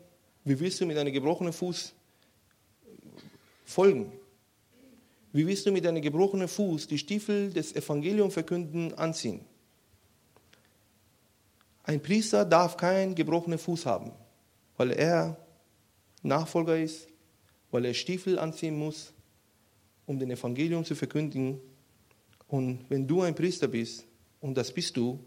[0.44, 1.92] Wie willst du mit einem gebrochenen Fuß
[3.66, 4.10] folgen?
[5.34, 9.44] Wie willst du mit einem gebrochenen Fuß die Stiefel des Evangeliums verkünden anziehen?
[11.84, 14.12] Ein Priester darf keinen gebrochenen Fuß haben,
[14.78, 15.36] weil er
[16.22, 17.08] Nachfolger ist,
[17.70, 19.12] weil er Stiefel anziehen muss,
[20.06, 21.60] um den Evangelium zu verkündigen.
[22.48, 24.04] Und wenn du ein Priester bist,
[24.40, 25.18] und das bist du,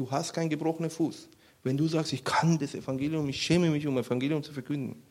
[0.00, 1.28] Du hast keinen gebrochenen Fuß.
[1.62, 5.02] Wenn du sagst, ich kann das Evangelium, ich schäme mich, um Evangelium zu verkünden.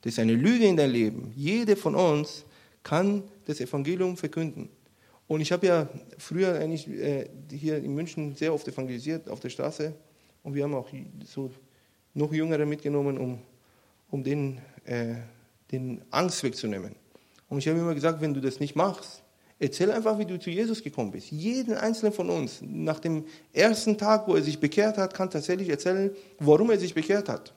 [0.00, 1.34] Das ist eine Lüge in dein Leben.
[1.36, 2.46] Jeder von uns
[2.82, 4.70] kann das Evangelium verkünden.
[5.26, 9.50] Und ich habe ja früher eigentlich äh, hier in München sehr oft evangelisiert auf der
[9.50, 9.94] Straße.
[10.42, 10.88] Und wir haben auch
[11.26, 11.50] so
[12.14, 13.38] noch Jüngere mitgenommen, um,
[14.10, 15.16] um den, äh,
[15.72, 16.94] den Angst wegzunehmen.
[17.48, 19.22] Und ich habe immer gesagt, wenn du das nicht machst,
[19.62, 21.30] Erzähl einfach, wie du zu Jesus gekommen bist.
[21.30, 25.68] Jeden einzelnen von uns, nach dem ersten Tag, wo er sich bekehrt hat, kann tatsächlich
[25.68, 27.54] erzählen, warum er sich bekehrt hat.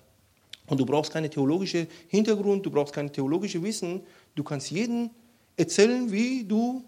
[0.68, 4.02] Und du brauchst keine theologische Hintergrund, du brauchst kein theologisches Wissen.
[4.36, 5.10] Du kannst jedem
[5.58, 6.84] erzählen, wie du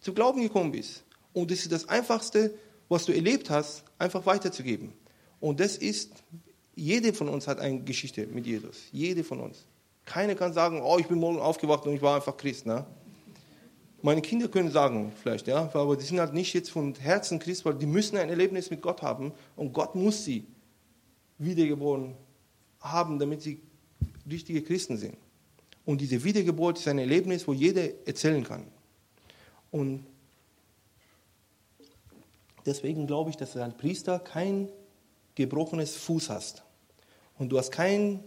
[0.00, 1.02] zu Glauben gekommen bist.
[1.32, 2.52] Und das ist das Einfachste,
[2.90, 4.92] was du erlebt hast, einfach weiterzugeben.
[5.40, 6.12] Und das ist
[6.74, 8.76] jede von uns hat eine Geschichte mit Jesus.
[8.92, 9.64] Jede von uns.
[10.08, 12.64] Keiner kann sagen, oh, ich bin morgen aufgewacht und ich war einfach Christ.
[12.64, 12.86] Ne?
[14.00, 17.66] Meine Kinder können sagen, vielleicht, ja, aber die sind halt nicht jetzt von Herzen Christ,
[17.66, 20.46] weil die müssen ein Erlebnis mit Gott haben und Gott muss sie
[21.36, 22.14] wiedergeboren
[22.80, 23.60] haben, damit sie
[24.30, 25.16] richtige Christen sind.
[25.84, 28.64] Und diese Wiedergeburt ist ein Erlebnis, wo jeder erzählen kann.
[29.70, 30.06] Und
[32.64, 34.70] deswegen glaube ich, dass du als Priester kein
[35.34, 36.62] gebrochenes Fuß hast.
[37.38, 38.20] Und du hast kein.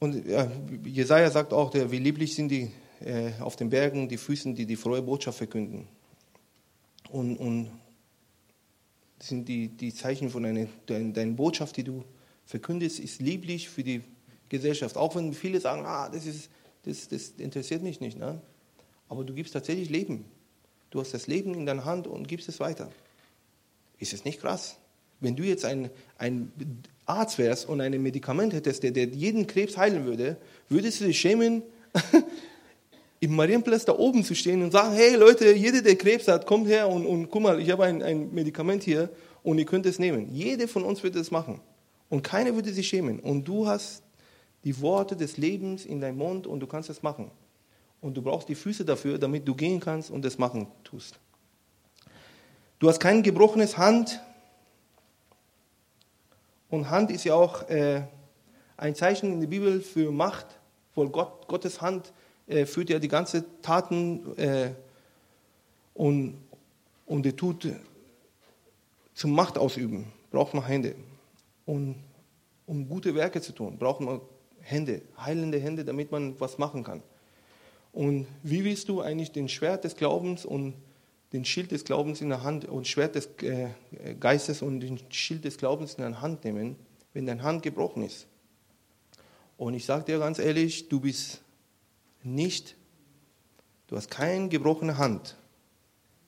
[0.00, 0.50] Und ja,
[0.82, 2.72] Jesaja sagt auch, wie lieblich sind die
[3.04, 5.86] äh, auf den Bergen, die Füßen, die die frohe Botschaft verkünden.
[7.10, 7.70] Und, und
[9.20, 12.02] sind die, die Zeichen von deiner, deiner Botschaft, die du
[12.46, 14.02] verkündest, ist lieblich für die
[14.48, 14.96] Gesellschaft.
[14.96, 16.50] Auch wenn viele sagen, ah, das, ist,
[16.84, 18.18] das, das interessiert mich nicht.
[18.18, 18.40] Ne?
[19.08, 20.24] Aber du gibst tatsächlich Leben.
[20.88, 22.90] Du hast das Leben in deiner Hand und gibst es weiter.
[23.98, 24.79] Ist es nicht krass?
[25.20, 26.52] Wenn du jetzt ein, ein
[27.06, 30.36] Arzt wärst und ein Medikament hättest, der, der jeden Krebs heilen würde,
[30.68, 31.62] würdest du dich schämen,
[33.20, 36.68] im Marienplatz da oben zu stehen und sagen, hey Leute, jeder, der Krebs hat, kommt
[36.68, 39.10] her und, und guck mal, ich habe ein, ein Medikament hier
[39.42, 40.28] und ihr könnt es nehmen.
[40.32, 41.60] Jeder von uns würde es machen.
[42.08, 43.20] Und keiner würde sich schämen.
[43.20, 44.02] Und du hast
[44.64, 47.30] die Worte des Lebens in deinem Mund und du kannst es machen.
[48.00, 51.18] Und du brauchst die Füße dafür, damit du gehen kannst und es machen tust.
[52.78, 54.20] Du hast kein gebrochenes Hand.
[56.70, 58.02] Und Hand ist ja auch äh,
[58.76, 60.46] ein Zeichen in der Bibel für Macht,
[60.94, 62.12] weil Gott, Gottes Hand
[62.46, 64.70] äh, führt ja die ganze Taten äh,
[65.94, 66.38] und,
[67.06, 67.68] und er tut
[69.14, 70.94] zum Macht ausüben, braucht man Hände.
[71.66, 71.96] Und
[72.66, 74.20] um gute Werke zu tun, braucht man
[74.60, 77.02] Hände, heilende Hände, damit man was machen kann.
[77.92, 80.74] Und wie willst du eigentlich den Schwert des Glaubens und
[81.32, 83.68] den Schild des Glaubens in der Hand und Schwert des äh,
[84.18, 86.76] Geistes und den Schild des Glaubens in der Hand nehmen,
[87.12, 88.26] wenn deine Hand gebrochen ist?
[89.56, 91.42] Und ich sage dir ganz ehrlich, du bist
[92.22, 92.76] nicht,
[93.86, 95.36] du hast keine gebrochene Hand.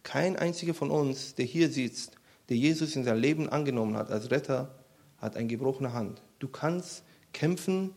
[0.02, 2.16] Kein einziger von uns, der hier sitzt,
[2.48, 4.74] der Jesus in sein Leben angenommen hat als Retter,
[5.18, 6.22] hat eine gebrochene Hand.
[6.40, 7.94] Du kannst kämpfen,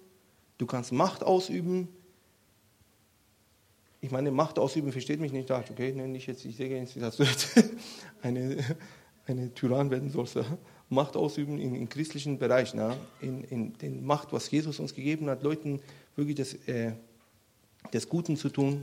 [0.57, 1.89] du kannst Macht ausüben.
[4.05, 7.17] Ich meine, Macht ausüben versteht mich nicht, okay, nenne ich jetzt, ich sehe jetzt, dass
[7.17, 7.59] du jetzt
[8.21, 8.57] eine,
[9.25, 10.37] eine Tyrann werden sollst.
[10.89, 12.95] Macht ausüben im, im christlichen Bereich, na?
[13.19, 15.81] In, in den Macht, was Jesus uns gegeben hat, Leuten
[16.15, 16.91] wirklich das, äh,
[17.89, 18.81] das Guten zu tun.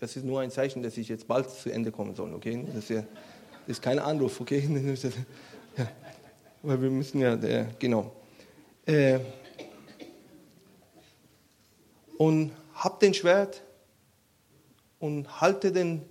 [0.00, 2.64] Das ist nur ein Zeichen, dass ich jetzt bald zu Ende kommen soll, okay?
[2.74, 3.04] Das ist, ja,
[3.66, 4.68] das ist kein Anruf, okay?
[5.78, 5.88] Ja
[6.62, 8.12] weil wir müssen ja, äh, genau.
[8.84, 9.20] Äh,
[12.18, 13.62] und hab den Schwert
[14.98, 16.02] und halte den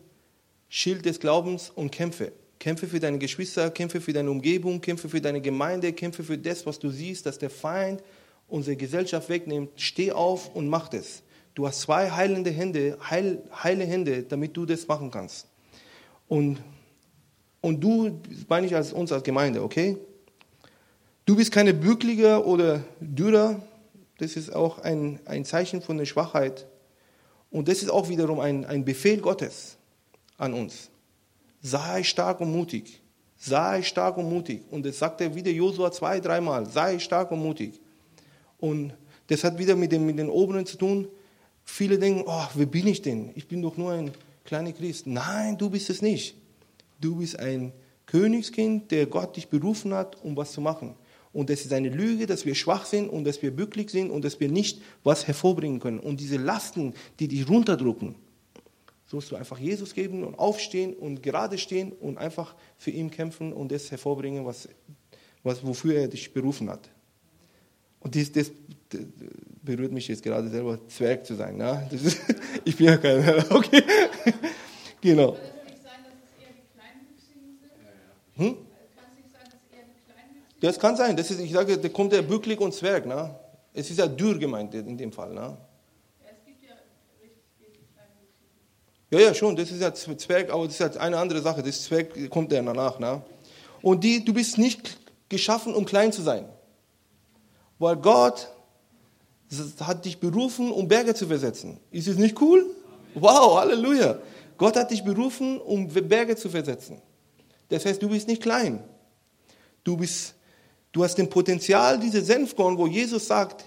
[0.69, 2.31] Schild des Glaubens und kämpfe.
[2.59, 6.65] Kämpfe für deine Geschwister, kämpfe für deine Umgebung, kämpfe für deine Gemeinde, kämpfe für das,
[6.65, 8.03] was du siehst, dass der Feind
[8.47, 9.71] unsere Gesellschaft wegnimmt.
[9.77, 11.23] Steh auf und mach das.
[11.55, 15.47] Du hast zwei heilende Hände, heil, heile Hände, damit du das machen kannst.
[16.27, 16.61] Und,
[17.59, 19.97] und du, meine ich als uns als Gemeinde, okay?
[21.25, 23.61] Du bist keine Bückliger oder Dürrer.
[24.21, 26.67] Das ist auch ein, ein Zeichen von der Schwachheit.
[27.49, 29.77] Und das ist auch wiederum ein, ein Befehl Gottes
[30.37, 30.91] an uns.
[31.63, 33.01] Sei stark und mutig.
[33.35, 34.61] Sei stark und mutig.
[34.69, 36.67] Und das sagt er wieder Josua zwei, dreimal.
[36.67, 37.81] Sei stark und mutig.
[38.59, 38.93] Und
[39.25, 41.07] das hat wieder mit, dem, mit den Oberen zu tun.
[41.63, 43.31] Viele denken, oh, wer bin ich denn?
[43.33, 44.11] Ich bin doch nur ein
[44.45, 45.07] kleiner Christ.
[45.07, 46.35] Nein, du bist es nicht.
[46.99, 47.73] Du bist ein
[48.05, 50.93] Königskind, der Gott dich berufen hat, um was zu machen.
[51.33, 54.25] Und es ist eine Lüge, dass wir schwach sind und dass wir bücklich sind und
[54.25, 55.99] dass wir nicht was hervorbringen können.
[55.99, 58.15] Und diese Lasten, die dich runterdrücken,
[59.05, 63.53] sollst du einfach Jesus geben und aufstehen und gerade stehen und einfach für ihn kämpfen
[63.53, 64.67] und das hervorbringen, was,
[65.43, 66.89] was, wofür er dich berufen hat.
[68.01, 68.51] Und das, das,
[68.89, 69.01] das
[69.61, 71.57] berührt mich jetzt gerade selber, Zwerg zu sein.
[71.57, 71.87] Ne?
[71.91, 72.19] Ist,
[72.65, 73.83] ich bin ja kein, okay.
[74.99, 75.37] genau.
[78.35, 78.55] Hm?
[80.61, 81.17] Das kann sein.
[81.17, 83.05] Das ist, ich sage, da kommt der Bückling und Zwerg.
[83.05, 83.35] Ne?
[83.73, 85.33] Es ist ja dürr gemeint in dem Fall.
[85.33, 85.57] Ne?
[89.09, 89.55] Ja, ja, schon.
[89.55, 91.61] Das ist ja Zwerg, aber das ist ja eine andere Sache.
[91.63, 92.99] Das Zwerg kommt ja danach.
[92.99, 93.21] Ne?
[93.81, 96.45] Und die, du bist nicht geschaffen, um klein zu sein.
[97.79, 98.49] Weil Gott
[99.79, 101.79] hat dich berufen, um Berge zu versetzen.
[101.89, 102.67] Ist es nicht cool?
[103.15, 104.19] Wow, Halleluja.
[104.57, 107.01] Gott hat dich berufen, um Berge zu versetzen.
[107.67, 108.83] Das heißt, du bist nicht klein.
[109.83, 110.35] Du bist
[110.91, 113.63] Du hast den Potenzial, diese Senfkorn, wo Jesus sagt,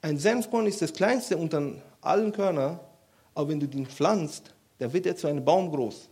[0.00, 2.80] ein Senfkorn ist das kleinste unter allen Körnern,
[3.34, 6.08] aber wenn du den pflanzt, dann wird er zu einem Baum groß.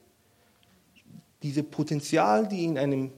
[1.42, 3.10] Diese Potenzial, die in einem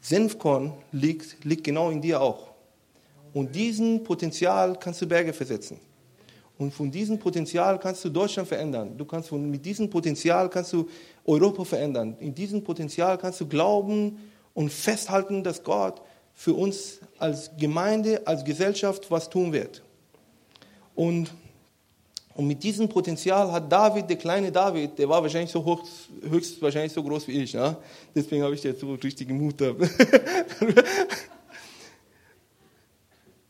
[0.00, 2.48] Senfkorn liegt, liegt genau in dir auch.
[3.34, 5.78] Und diesen Potenzial kannst du Berge versetzen.
[6.56, 8.96] Und von diesem Potenzial kannst du Deutschland verändern.
[8.96, 10.88] Du kannst von, mit diesem Potenzial kannst du
[11.24, 12.16] Europa verändern.
[12.18, 14.18] In diesem Potenzial kannst du glauben
[14.54, 16.02] und festhalten, dass Gott
[16.38, 19.82] für uns als Gemeinde, als Gesellschaft was tun wird.
[20.94, 21.32] Und,
[22.36, 25.84] und mit diesem Potenzial hat David, der kleine David, der war wahrscheinlich so hoch,
[26.22, 27.54] höchstwahrscheinlich so groß wie ich.
[27.54, 27.76] Ne?
[28.14, 29.60] Deswegen habe ich jetzt so richtigen Mut.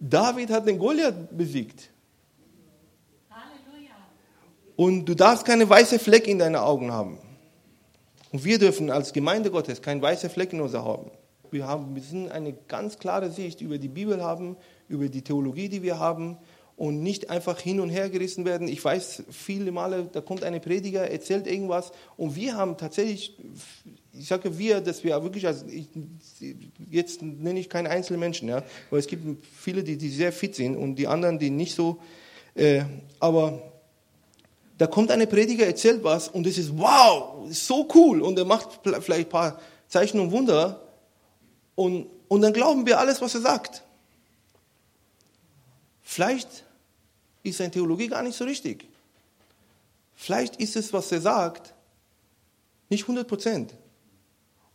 [0.01, 1.91] David hat den Goliath besiegt.
[4.77, 7.19] Und du darfst keine weiße Fleck in deinen Augen haben.
[8.33, 11.11] Und wir dürfen als Gemeinde Gottes keinen weißen Fleck in uns haben.
[11.53, 14.57] Wir haben, wir müssen eine ganz klare Sicht über die Bibel haben,
[14.89, 16.39] über die Theologie, die wir haben
[16.79, 18.69] und nicht einfach hin und her gerissen werden.
[18.69, 23.37] Ich weiß viele Male, da kommt eine Prediger, erzählt irgendwas und wir haben tatsächlich,
[24.13, 25.89] ich sage wir, dass wir wirklich, also ich,
[26.89, 30.55] jetzt nenne ich keine einzelnen Menschen, ja, weil es gibt viele, die, die sehr fit
[30.55, 31.99] sind und die anderen, die nicht so,
[32.55, 32.85] äh,
[33.19, 33.61] aber
[34.79, 38.81] da kommt eine Prediger, erzählt was und es ist wow, so cool und er macht
[38.83, 40.88] vielleicht ein paar Zeichen und Wunder
[41.79, 43.85] und, und dann glauben wir alles, was er sagt.
[46.03, 46.65] Vielleicht
[47.45, 48.89] ist seine Theologie gar nicht so richtig.
[50.17, 51.75] Vielleicht ist es, was er sagt,
[52.89, 53.75] nicht 100 Prozent.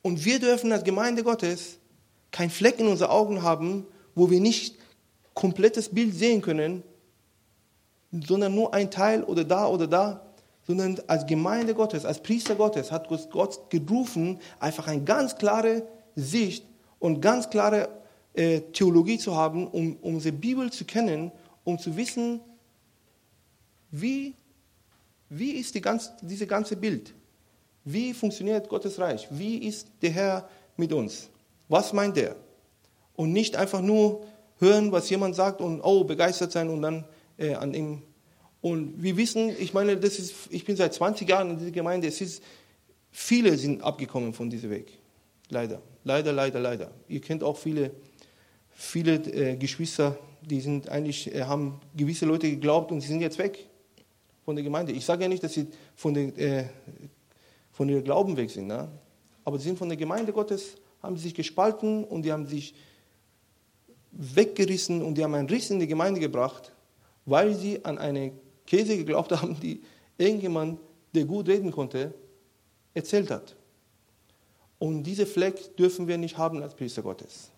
[0.02, 1.78] Und wir dürfen als Gemeinde Gottes
[2.32, 3.86] kein Fleck in unseren Augen haben,
[4.16, 4.78] wo wir nicht
[5.34, 6.84] komplettes Bild sehen können,
[8.14, 10.26] sondern nur ein Teil oder da oder da,
[10.66, 15.86] sondern als Gemeinde Gottes, als Priester Gottes hat Gott gerufen, einfach eine ganz klare
[16.16, 16.64] Sicht
[17.04, 17.90] und ganz klare
[18.34, 21.34] äh, Theologie zu haben, um, um unsere Bibel zu kennen,
[21.66, 22.40] um zu wissen,
[23.92, 24.36] wie,
[25.28, 27.14] wie ist die ganz, diese ganze Bild?
[27.84, 29.28] Wie funktioniert Gottes Reich?
[29.30, 31.30] Wie ist der Herr mit uns?
[31.68, 32.38] Was meint er?
[33.18, 34.26] Und nicht einfach nur
[34.60, 37.04] hören, was jemand sagt und oh, begeistert sein und dann
[37.38, 38.02] äh, an ihm.
[38.62, 42.08] Und wir wissen, ich meine, das ist, ich bin seit 20 Jahren in dieser Gemeinde,
[42.08, 42.42] es ist,
[43.12, 45.03] viele sind abgekommen von diesem Weg.
[45.54, 46.92] Leider, leider, leider, leider.
[47.08, 47.92] Ihr kennt auch viele,
[48.72, 53.38] viele äh, Geschwister, die sind eigentlich, äh, haben gewisse Leute geglaubt und sie sind jetzt
[53.38, 53.68] weg
[54.44, 54.92] von der Gemeinde.
[54.92, 56.66] Ich sage ja nicht, dass sie von der, äh,
[57.72, 58.90] von der Glauben weg sind, ne?
[59.46, 62.76] aber sie sind von der Gemeinde Gottes, haben sich gespalten und die haben sich
[64.12, 66.74] weggerissen und die haben einen Riss in die Gemeinde gebracht
[67.26, 68.32] weil sie an eine
[68.66, 69.82] Käse geglaubt haben, die
[70.18, 70.80] irgendjemand,
[71.14, 72.14] der gut reden konnte,
[72.94, 73.56] erzählt hat.
[74.84, 77.52] Und diese Fleck dürfen wir nicht haben als Priester Gottes.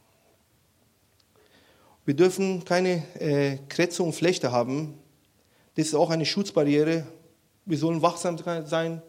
[2.06, 5.00] Wir dürfen keine äh, Krätze und Flechte haben.
[5.74, 7.08] Das ist auch eine Schutzbarriere.
[7.66, 9.02] Wir sollen wachsam sein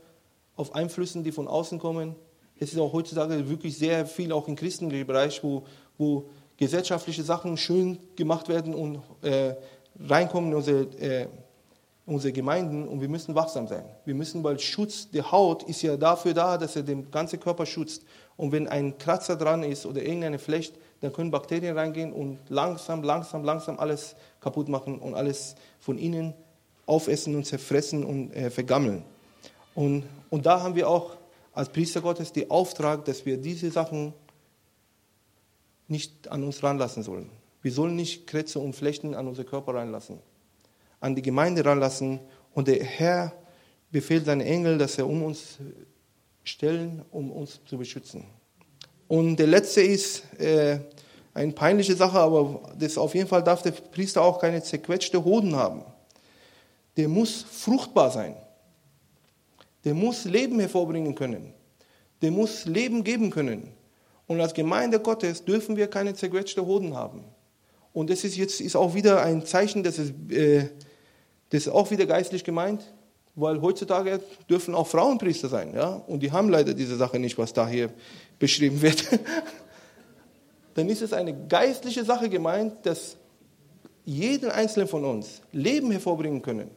[0.56, 2.16] auf Einflüssen, die von außen kommen.
[2.58, 5.64] Es ist auch heutzutage wirklich sehr viel, auch im christlichen Bereich, wo,
[5.98, 9.56] wo gesellschaftliche Sachen schön gemacht werden und äh,
[10.00, 11.28] reinkommen in unsere, äh,
[12.06, 13.84] unsere Gemeinden und wir müssen wachsam sein.
[14.04, 17.66] Wir müssen, weil Schutz der Haut ist ja dafür da, dass er den ganzen Körper
[17.66, 18.04] schützt.
[18.36, 23.02] Und wenn ein Kratzer dran ist oder irgendeine Flecht, dann können Bakterien reingehen und langsam,
[23.02, 26.32] langsam, langsam alles kaputt machen und alles von innen
[26.86, 29.02] aufessen und zerfressen und äh, vergammeln.
[29.74, 31.16] Und, und da haben wir auch
[31.52, 34.14] als Priester Gottes den Auftrag, dass wir diese Sachen
[35.88, 37.30] nicht an uns ranlassen sollen.
[37.62, 40.18] Wir sollen nicht Krätze und Flechten an unseren Körper reinlassen,
[41.00, 42.20] an die Gemeinde ranlassen.
[42.54, 43.32] Und der Herr
[43.90, 45.58] befehlt seinen Engel, dass er um uns
[46.44, 48.24] stellen, um uns zu beschützen.
[49.08, 50.80] Und der letzte ist äh,
[51.34, 55.54] eine peinliche Sache, aber das auf jeden Fall darf der Priester auch keine zerquetschte Hoden
[55.54, 55.84] haben.
[56.96, 58.36] Der muss fruchtbar sein.
[59.84, 61.52] Der muss Leben hervorbringen können.
[62.22, 63.72] Der muss Leben geben können.
[64.26, 67.22] Und als Gemeinde Gottes dürfen wir keine zerquetschte Hoden haben.
[67.92, 70.68] Und das ist jetzt ist auch wieder ein Zeichen, dass es, äh,
[71.50, 72.92] das ist auch wieder geistlich gemeint,
[73.34, 75.74] weil heutzutage dürfen auch Frauenpriester sein.
[75.74, 76.02] Ja?
[76.06, 77.90] Und die haben leider diese Sache nicht, was da hier
[78.38, 79.06] beschrieben wird.
[80.74, 83.16] Dann ist es eine geistliche Sache gemeint, dass
[84.04, 86.70] jeden Einzelnen von uns Leben hervorbringen können.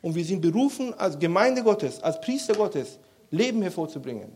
[0.00, 2.98] Und wir sind berufen, als Gemeinde Gottes, als Priester Gottes,
[3.30, 4.32] Leben hervorzubringen.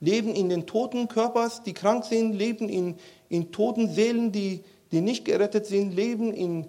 [0.00, 2.96] Leben in den toten Körpers, die krank sind, Leben in,
[3.28, 6.66] in toten Seelen, die, die nicht gerettet sind, leben in,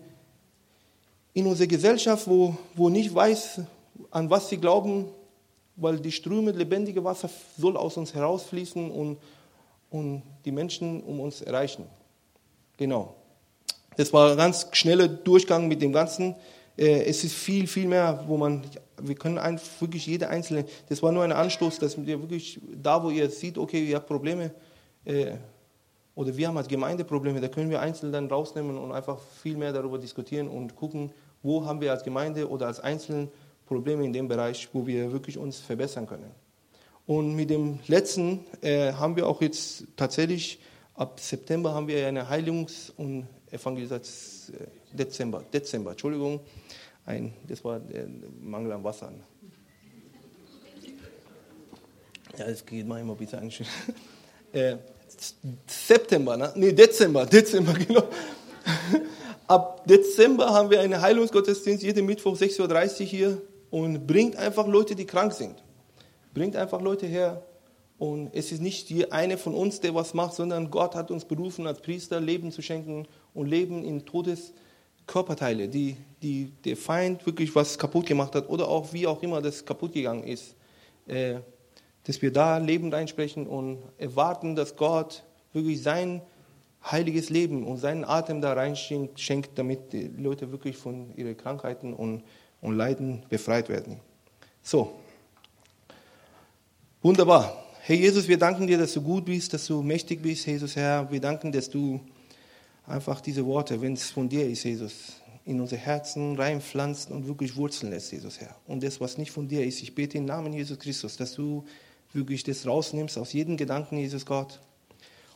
[1.34, 3.62] in unserer Gesellschaft, wo, wo nicht weiß,
[4.12, 5.06] an was sie glauben,
[5.76, 9.18] weil die Ströme lebendige Wasser soll aus uns herausfließen und,
[9.90, 11.86] und die Menschen um uns erreichen.
[12.78, 13.16] Genau.
[13.98, 16.36] Das war ein ganz schneller Durchgang mit dem Ganzen.
[16.78, 18.64] Äh, es ist viel, viel mehr, wo man,
[19.02, 23.10] wir können wirklich jede einzelne, das war nur ein Anstoß, dass wir wirklich da, wo
[23.10, 24.52] ihr seht, okay, ihr habt Probleme,
[25.06, 25.34] äh,
[26.16, 29.58] oder wir haben als Gemeinde Probleme, da können wir einzeln dann rausnehmen und einfach viel
[29.58, 31.12] mehr darüber diskutieren und gucken,
[31.44, 33.30] wo haben wir als Gemeinde oder als Einzelnen
[33.66, 36.32] Probleme in dem Bereich, wo wir wirklich uns verbessern können.
[37.06, 40.60] Und mit dem letzten äh, haben wir auch jetzt tatsächlich,
[40.96, 46.40] ab September haben wir eine Heilungs- und Evangelisation, äh, Dezember, Dezember, Entschuldigung,
[47.06, 48.08] ein, das war der
[48.40, 49.12] Mangel an Wasser.
[52.38, 53.68] Ja, das geht mal immer bitte eigentlich.
[54.54, 54.78] Äh,
[55.68, 56.54] September, ne?
[56.56, 58.08] nee, Dezember, Dezember, genau.
[59.48, 63.42] Ab Dezember haben wir einen Heilungsgottesdienst, jeden Mittwoch 6.30 Uhr hier
[63.72, 65.62] und bringt einfach Leute, die krank sind.
[66.34, 67.44] Bringt einfach Leute her
[67.98, 71.26] und es ist nicht die eine von uns, der was macht, sondern Gott hat uns
[71.26, 77.54] berufen, als Priester Leben zu schenken und Leben in Todeskörperteile, die, die der Feind wirklich
[77.54, 80.56] was kaputt gemacht hat oder auch wie auch immer das kaputt gegangen ist.
[81.06, 81.40] Äh,
[82.06, 85.24] dass wir da Leben reinsprechen und erwarten, dass Gott
[85.54, 86.22] wirklich sein
[86.92, 92.24] heiliges Leben und seinen Atem da reinschenkt, damit die Leute wirklich von ihren Krankheiten und,
[92.62, 94.00] und Leiden befreit werden.
[94.62, 94.94] So,
[97.02, 97.64] wunderbar.
[97.82, 101.10] Herr Jesus, wir danken dir, dass du gut bist, dass du mächtig bist, Jesus Herr.
[101.12, 102.00] Wir danken, dass du
[102.88, 107.56] einfach diese Worte, wenn es von dir ist, Jesus, in unsere Herzen reinpflanzt und wirklich
[107.56, 108.56] wurzeln lässt, Jesus Herr.
[108.68, 111.66] Und das, was nicht von dir ist, ich bete im Namen Jesus Christus, dass du
[112.14, 114.62] wirklich das rausnimmst aus jedem Gedanken, Jesus Gott,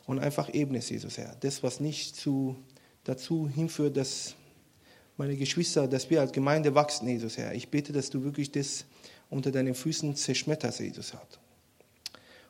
[0.07, 1.35] und einfach ebnest, Jesus Herr.
[1.41, 2.55] Das, was nicht zu,
[3.03, 4.35] dazu hinführt, dass
[5.17, 7.53] meine Geschwister, dass wir als Gemeinde wachsen, Jesus Herr.
[7.53, 8.85] Ich bete, dass du wirklich das
[9.29, 11.21] unter deinen Füßen zerschmetterst, Jesus Herr.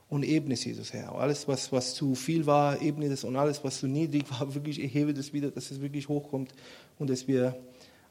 [0.07, 1.13] Und ebnest, Jesus Herr.
[1.15, 3.23] Alles, was, was zu viel war, ebne das.
[3.23, 6.53] Und alles, was zu niedrig war, wirklich erhebe das wieder, dass es wirklich hochkommt.
[6.99, 7.57] Und dass wir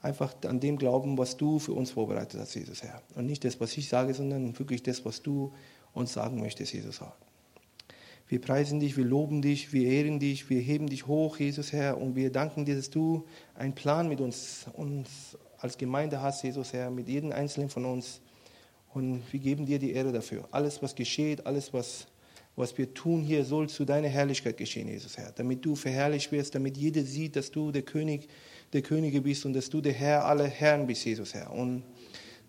[0.03, 3.01] einfach an dem glauben, was du für uns vorbereitet hast, Jesus Herr.
[3.15, 5.53] Und nicht das, was ich sage, sondern wirklich das, was du
[5.95, 7.17] uns sagen möchtest, Jesus Herr.
[8.29, 11.97] Wir preisen dich, wir loben dich, wir ehren dich, wir heben dich hoch, Jesus Herr,
[11.97, 13.25] und wir danken dir, dass du
[13.55, 18.21] einen Plan mit uns, uns als Gemeinde hast, Jesus Herr, mit jedem Einzelnen von uns.
[18.93, 20.49] Und wir geben dir die Ehre dafür.
[20.51, 22.09] Alles, was geschieht, alles, was,
[22.57, 25.31] was wir tun hier, soll zu deiner Herrlichkeit geschehen, Jesus Herr.
[25.31, 28.29] Damit du verherrlicht wirst, damit jeder sieht, dass du der König
[28.73, 31.53] der Könige bist und dass du der Herr aller Herren bist, Jesus Herr.
[31.53, 31.85] Und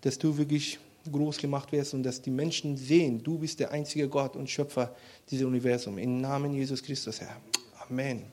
[0.00, 4.08] dass du wirklich groß gemacht wirst und dass die Menschen sehen, du bist der einzige
[4.08, 4.94] Gott und Schöpfer
[5.30, 6.00] dieses Universums.
[6.00, 7.36] Im Namen Jesus Christus, Herr.
[7.88, 8.26] Amen.